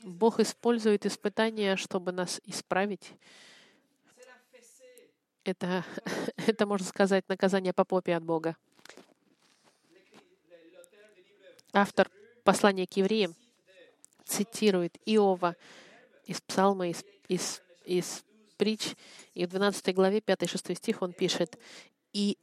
[0.03, 3.13] Бог использует испытания, чтобы нас исправить.
[5.45, 5.85] Это,
[6.37, 8.57] это, можно сказать, наказание по попе от Бога.
[11.73, 12.11] Автор
[12.45, 13.35] послания к евреям
[14.25, 15.57] цитирует Иова
[16.27, 18.25] из Псалма, из, из, из
[18.57, 18.95] притч,
[19.35, 21.59] и в 12 главе 5-6 стих он пишет,
[22.13, 22.39] «И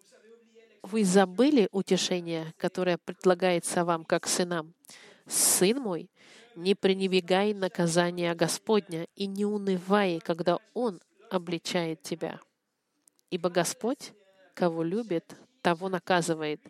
[0.81, 4.73] вы забыли утешение, которое предлагается вам как сынам.
[5.27, 6.09] Сын мой,
[6.55, 12.39] не пренебегай наказания Господня и не унывай, когда Он обличает тебя.
[13.29, 14.13] Ибо Господь,
[14.53, 16.61] кого любит, того наказывает.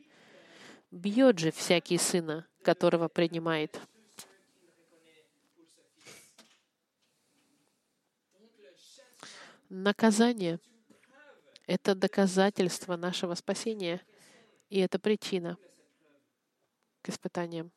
[0.91, 3.79] Бьет же всякий сына, которого принимает.
[9.69, 10.59] Наказание—
[11.67, 14.01] это доказательство нашего спасения,
[14.69, 15.57] и это причина
[17.03, 17.71] к испытаниям.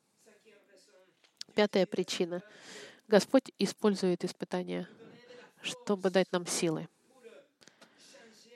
[1.54, 2.42] Пятая причина.
[3.08, 4.88] Господь использует испытания,
[5.60, 6.88] чтобы дать нам силы,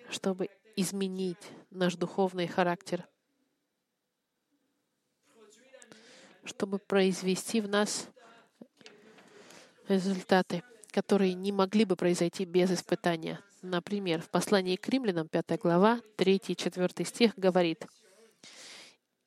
[0.09, 3.07] чтобы изменить наш духовный характер,
[6.45, 8.09] чтобы произвести в нас
[9.89, 13.41] результаты, которые не могли бы произойти без испытания.
[13.61, 17.87] Например, в послании к римлянам, 5 глава, 3-4 стих говорит,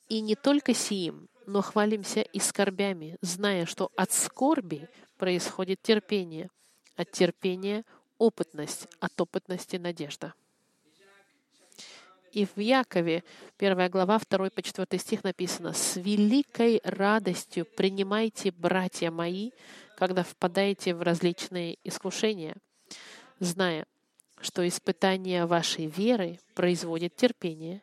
[0.08, 4.88] «И не только сиим, но хвалимся и скорбями, зная, что от скорби
[5.18, 6.50] происходит терпение,
[6.96, 7.86] от терпения—
[8.20, 10.34] опытность, от опытности— надежда.
[12.32, 13.24] И в Якове,
[13.58, 19.50] 1 глава, 2 по 4 стих написано, «С великой радостью принимайте, братья мои,
[19.98, 22.58] когда впадаете в различные искушения,
[23.40, 23.88] зная,
[24.40, 27.82] что испытание вашей веры производит терпение,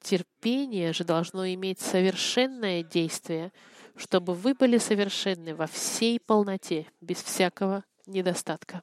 [0.00, 3.52] Терпение же должно иметь совершенное действие,
[3.96, 8.82] чтобы вы были совершенны во всей полноте, без всякого недостатка.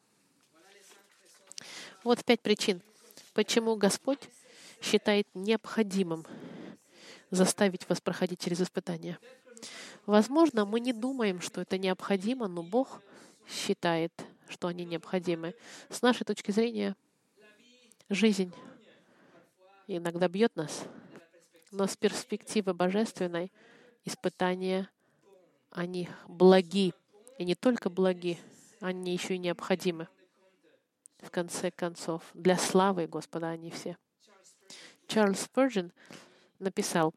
[2.04, 2.82] Вот пять причин,
[3.34, 4.30] почему Господь
[4.82, 6.26] считает необходимым
[7.32, 9.20] заставить вас проходить через испытания.
[10.06, 13.02] Возможно, мы не думаем, что это необходимо, но Бог
[13.50, 14.14] считает,
[14.48, 15.56] что они необходимы.
[15.90, 16.96] С нашей точки зрения,
[18.08, 18.54] жизнь
[19.88, 20.86] иногда бьет нас,
[21.72, 23.52] но с перспективы божественной
[24.06, 24.90] испытания,
[25.72, 26.94] они благи.
[27.38, 28.40] И не только благи,
[28.80, 30.08] они еще и необходимы.
[31.20, 33.98] В конце концов, для славы Господа они все.
[35.08, 35.92] Чарльз Спurgeon
[36.60, 37.14] написал,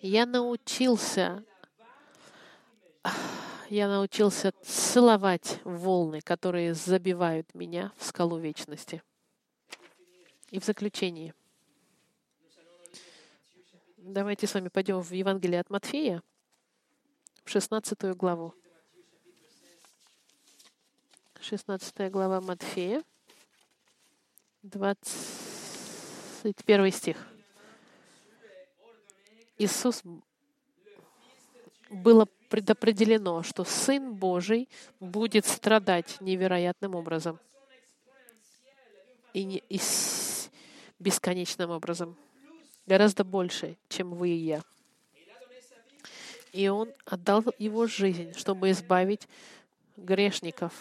[0.00, 1.44] «Я научился
[3.70, 9.00] я научился целовать волны, которые забивают меня в скалу вечности.
[10.50, 11.34] И в заключении,
[14.02, 16.22] Давайте с вами пойдем в Евангелие от Матфея,
[17.44, 18.54] в 16 главу.
[21.38, 23.04] 16 глава Матфея,
[24.62, 27.28] 21 стих.
[29.58, 30.02] Иисус
[31.90, 37.38] было предопределено, что Сын Божий будет страдать невероятным образом
[39.34, 39.78] и, не, и
[40.98, 42.16] бесконечным образом
[42.90, 44.62] гораздо больше, чем вы и я.
[46.52, 49.28] И Он отдал Его жизнь, чтобы избавить
[49.96, 50.72] грешников.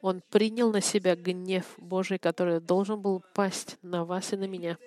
[0.00, 4.78] Он принял на себя гнев Божий, который должен был пасть на вас и на меня.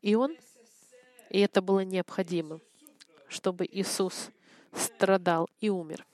[0.00, 0.34] И Он,
[1.28, 2.60] и это было необходимо,
[3.28, 4.30] чтобы Иисус
[4.72, 6.06] страдал и умер,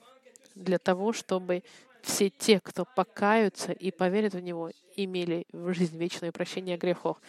[0.53, 1.63] для того, чтобы
[2.01, 7.21] все те, кто покаются и поверят в Него, имели в жизнь вечное прощение грехов.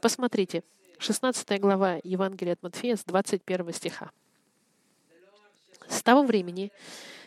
[0.00, 0.62] Посмотрите,
[0.98, 4.10] 16 глава Евангелия от Матфея с 21 стиха.
[5.88, 6.72] С того времени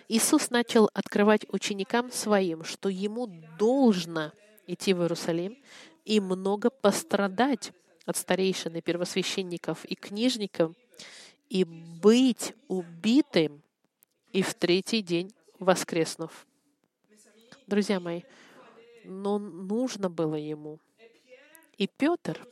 [0.07, 3.27] Иисус начал открывать ученикам своим, что ему
[3.59, 4.31] должно
[4.65, 5.57] идти в Иерусалим
[6.03, 7.71] и много пострадать
[8.05, 10.73] от старейшин и первосвященников и книжников
[11.49, 13.61] и быть убитым
[14.33, 16.47] и в третий день воскреснув.
[17.67, 18.23] Друзья мои,
[19.05, 20.79] но нужно было ему.
[21.77, 22.45] И Петр,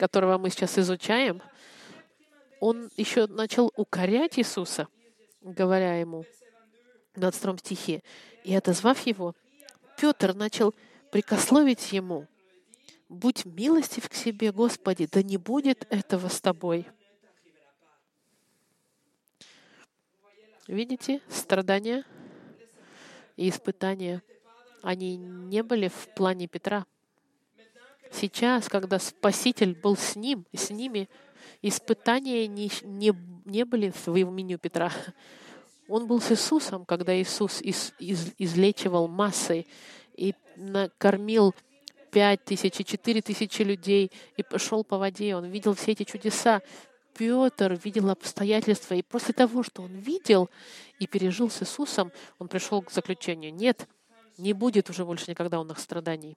[0.00, 1.42] которого мы сейчас изучаем,
[2.58, 4.88] он еще начал укорять Иисуса,
[5.42, 6.24] говоря ему
[7.14, 8.02] в 22 стихе,
[8.42, 9.34] и отозвав его,
[9.98, 10.74] Петр начал
[11.12, 12.26] прикословить ему,
[13.10, 16.86] «Будь милостив к себе, Господи, да не будет этого с тобой».
[20.66, 22.04] Видите, страдания
[23.36, 24.22] и испытания,
[24.82, 26.86] они не были в плане Петра.
[28.10, 31.08] Сейчас, когда Спаситель был с ним, с ними,
[31.62, 33.12] испытания не, не,
[33.44, 34.92] не были в меню Петра.
[35.88, 39.66] Он был с Иисусом, когда Иисус из, из, излечивал массы
[40.14, 41.54] и накормил
[42.10, 45.36] пять тысяч и четыре тысячи людей и пошел по воде.
[45.36, 46.62] Он видел все эти чудеса.
[47.16, 50.48] Петр видел обстоятельства, и после того, что он видел
[50.98, 53.88] и пережил с Иисусом, он пришел к заключению, нет,
[54.38, 56.36] не будет уже больше никогда у нас страданий.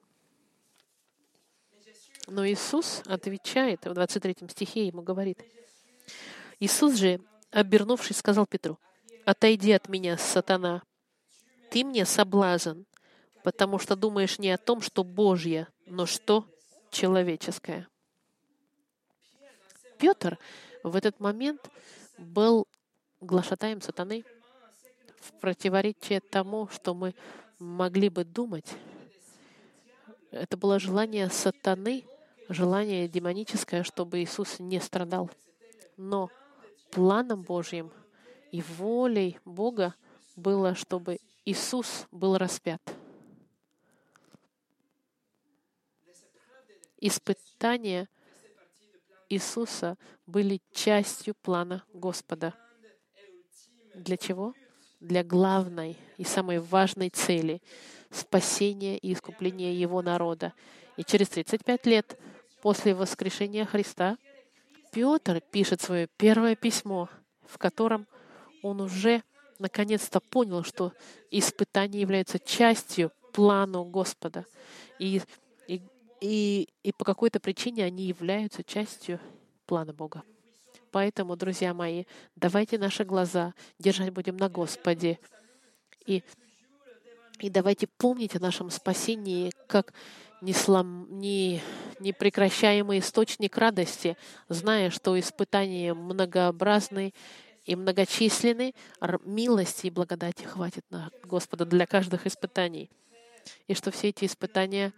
[2.26, 5.42] Но Иисус отвечает, в 23 стихе ему говорит,
[6.58, 7.20] Иисус же,
[7.50, 8.78] обернувшись, сказал Петру,
[9.24, 10.82] «Отойди от меня, сатана,
[11.70, 12.82] ты мне соблазн,
[13.42, 16.46] потому что думаешь не о том, что Божье, но что
[16.90, 17.88] человеческое».
[19.98, 20.38] Петр
[20.82, 21.70] в этот момент
[22.18, 22.66] был
[23.20, 24.24] глашатаем сатаны
[25.20, 27.14] в противоречие тому, что мы
[27.58, 28.66] могли бы думать.
[30.30, 32.04] Это было желание сатаны,
[32.48, 35.30] желание демоническое, чтобы Иисус не страдал.
[35.96, 36.30] Но
[36.90, 37.90] планом Божьим
[38.52, 39.94] и волей Бога
[40.36, 42.80] было, чтобы Иисус был распят.
[46.98, 48.08] Испытания
[49.28, 52.54] Иисуса были частью плана Господа.
[53.94, 54.54] Для чего?
[55.00, 57.60] Для главной и самой важной цели—
[58.10, 60.54] спасения и искупления Его народа.
[60.96, 62.18] И через 35 лет
[62.62, 64.16] после воскрешения Христа
[64.92, 67.08] Петр пишет свое первое письмо,
[67.46, 68.06] в котором
[68.62, 69.22] он уже
[69.58, 70.92] наконец-то понял, что
[71.30, 74.46] испытания являются частью плану Господа.
[74.98, 75.20] И
[76.24, 79.20] и, и по какой-то причине они являются частью
[79.66, 80.22] плана Бога.
[80.90, 85.18] Поэтому, друзья мои, давайте наши глаза держать будем на Господе.
[86.06, 86.22] И,
[87.40, 89.92] и давайте помнить о нашем спасении как
[90.40, 91.60] неслом, не,
[92.00, 94.16] непрекращаемый источник радости,
[94.48, 97.12] зная, что испытания многообразны
[97.64, 98.74] и многочисленны,
[99.24, 102.90] милости и благодати хватит на Господа для каждых испытаний.
[103.66, 104.92] И что все эти испытания,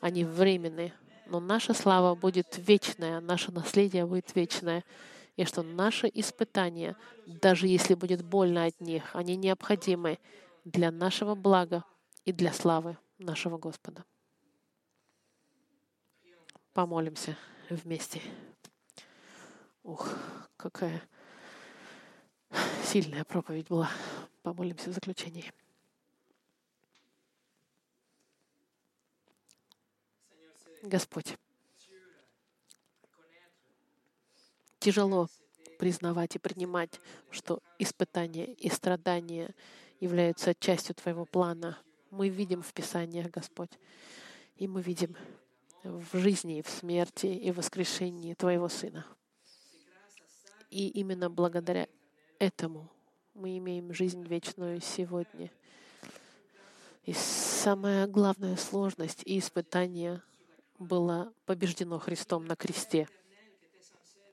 [0.00, 0.92] они временные,
[1.26, 4.84] но наша слава будет вечная, наше наследие будет вечное,
[5.36, 10.18] и что наши испытания, даже если будет больно от них, они необходимы
[10.64, 11.84] для нашего блага
[12.24, 14.04] и для славы нашего Господа.
[16.72, 17.36] Помолимся
[17.70, 18.22] вместе.
[19.82, 20.08] Ух,
[20.56, 21.02] какая
[22.84, 23.90] сильная проповедь была.
[24.42, 25.52] Помолимся в заключении.
[30.82, 31.36] Господь.
[34.78, 35.28] Тяжело
[35.78, 37.00] признавать и принимать,
[37.30, 39.54] что испытания и страдания
[40.00, 41.78] являются частью Твоего плана.
[42.10, 43.70] Мы видим в Писаниях, Господь,
[44.56, 45.16] и мы видим
[45.84, 49.06] в жизни, в смерти и в воскрешении Твоего Сына.
[50.70, 51.86] И именно благодаря
[52.38, 52.90] этому
[53.34, 55.50] мы имеем жизнь вечную сегодня.
[57.04, 60.22] И самая главная сложность и испытание
[60.78, 63.08] было побеждено Христом на кресте.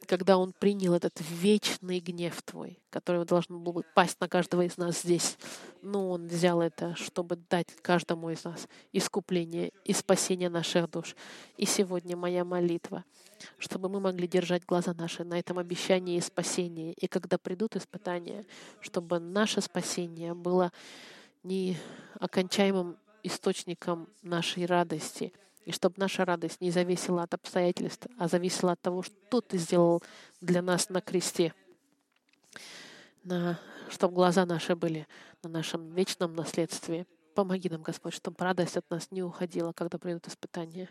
[0.06, 5.01] Когда Он принял этот вечный гнев Твой, который должен был пасть на каждого из нас
[5.01, 5.38] здесь.
[5.82, 11.16] Но Он взял это, чтобы дать каждому из нас искупление и спасение наших душ.
[11.58, 13.03] И сегодня моя молитва,
[13.58, 16.93] чтобы мы могли держать глаза наши на этом обещании и спасении.
[16.93, 18.45] И когда придут испытания,
[18.80, 20.72] чтобы наше спасение было
[21.43, 21.78] не
[22.20, 25.34] окончаемым источником нашей радости—
[25.66, 30.01] и чтобы наша радость не зависела от обстоятельств, а зависела от того, что Ты сделал
[30.39, 31.53] для нас на кресте.
[33.24, 33.59] На,
[33.89, 35.07] чтобы глаза наши были
[35.41, 37.07] на нашем вечном наследстве.
[37.34, 40.88] Помоги нам, Господь, чтобы радость от нас не уходила, когда придут испытания.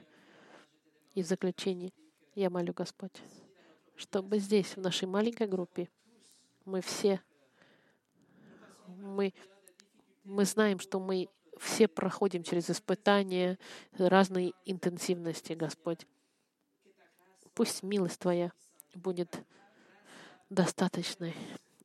[1.14, 1.92] И в заключение
[2.34, 3.22] я молю, Господь,
[3.94, 5.88] чтобы здесь, в нашей маленькой группе,
[6.64, 7.20] мы все,
[8.88, 9.32] мы,
[10.24, 11.28] мы знаем, что мы
[11.64, 13.58] все проходим через испытания
[13.96, 16.06] разной интенсивности, Господь.
[17.54, 18.52] Пусть милость Твоя
[18.94, 19.42] будет
[20.50, 21.34] достаточной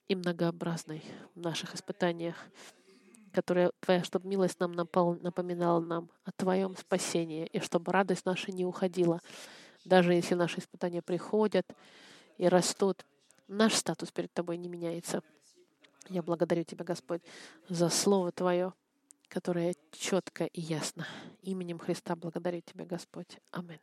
[0.07, 1.03] и многообразной
[1.34, 2.36] в наших испытаниях,
[3.32, 8.51] которые Твоя, чтобы милость нам напал, напоминала нам о Твоем спасении, и чтобы радость наша
[8.51, 9.21] не уходила.
[9.86, 11.65] Даже если наши испытания приходят
[12.38, 13.05] и растут,
[13.47, 15.23] наш статус перед Тобой не меняется.
[16.09, 17.21] Я благодарю Тебя, Господь,
[17.69, 18.73] за Слово Твое,
[19.30, 21.07] которое четко и ясно.
[21.41, 23.39] Именем Христа благодарю Тебя, Господь.
[23.51, 23.80] Аминь.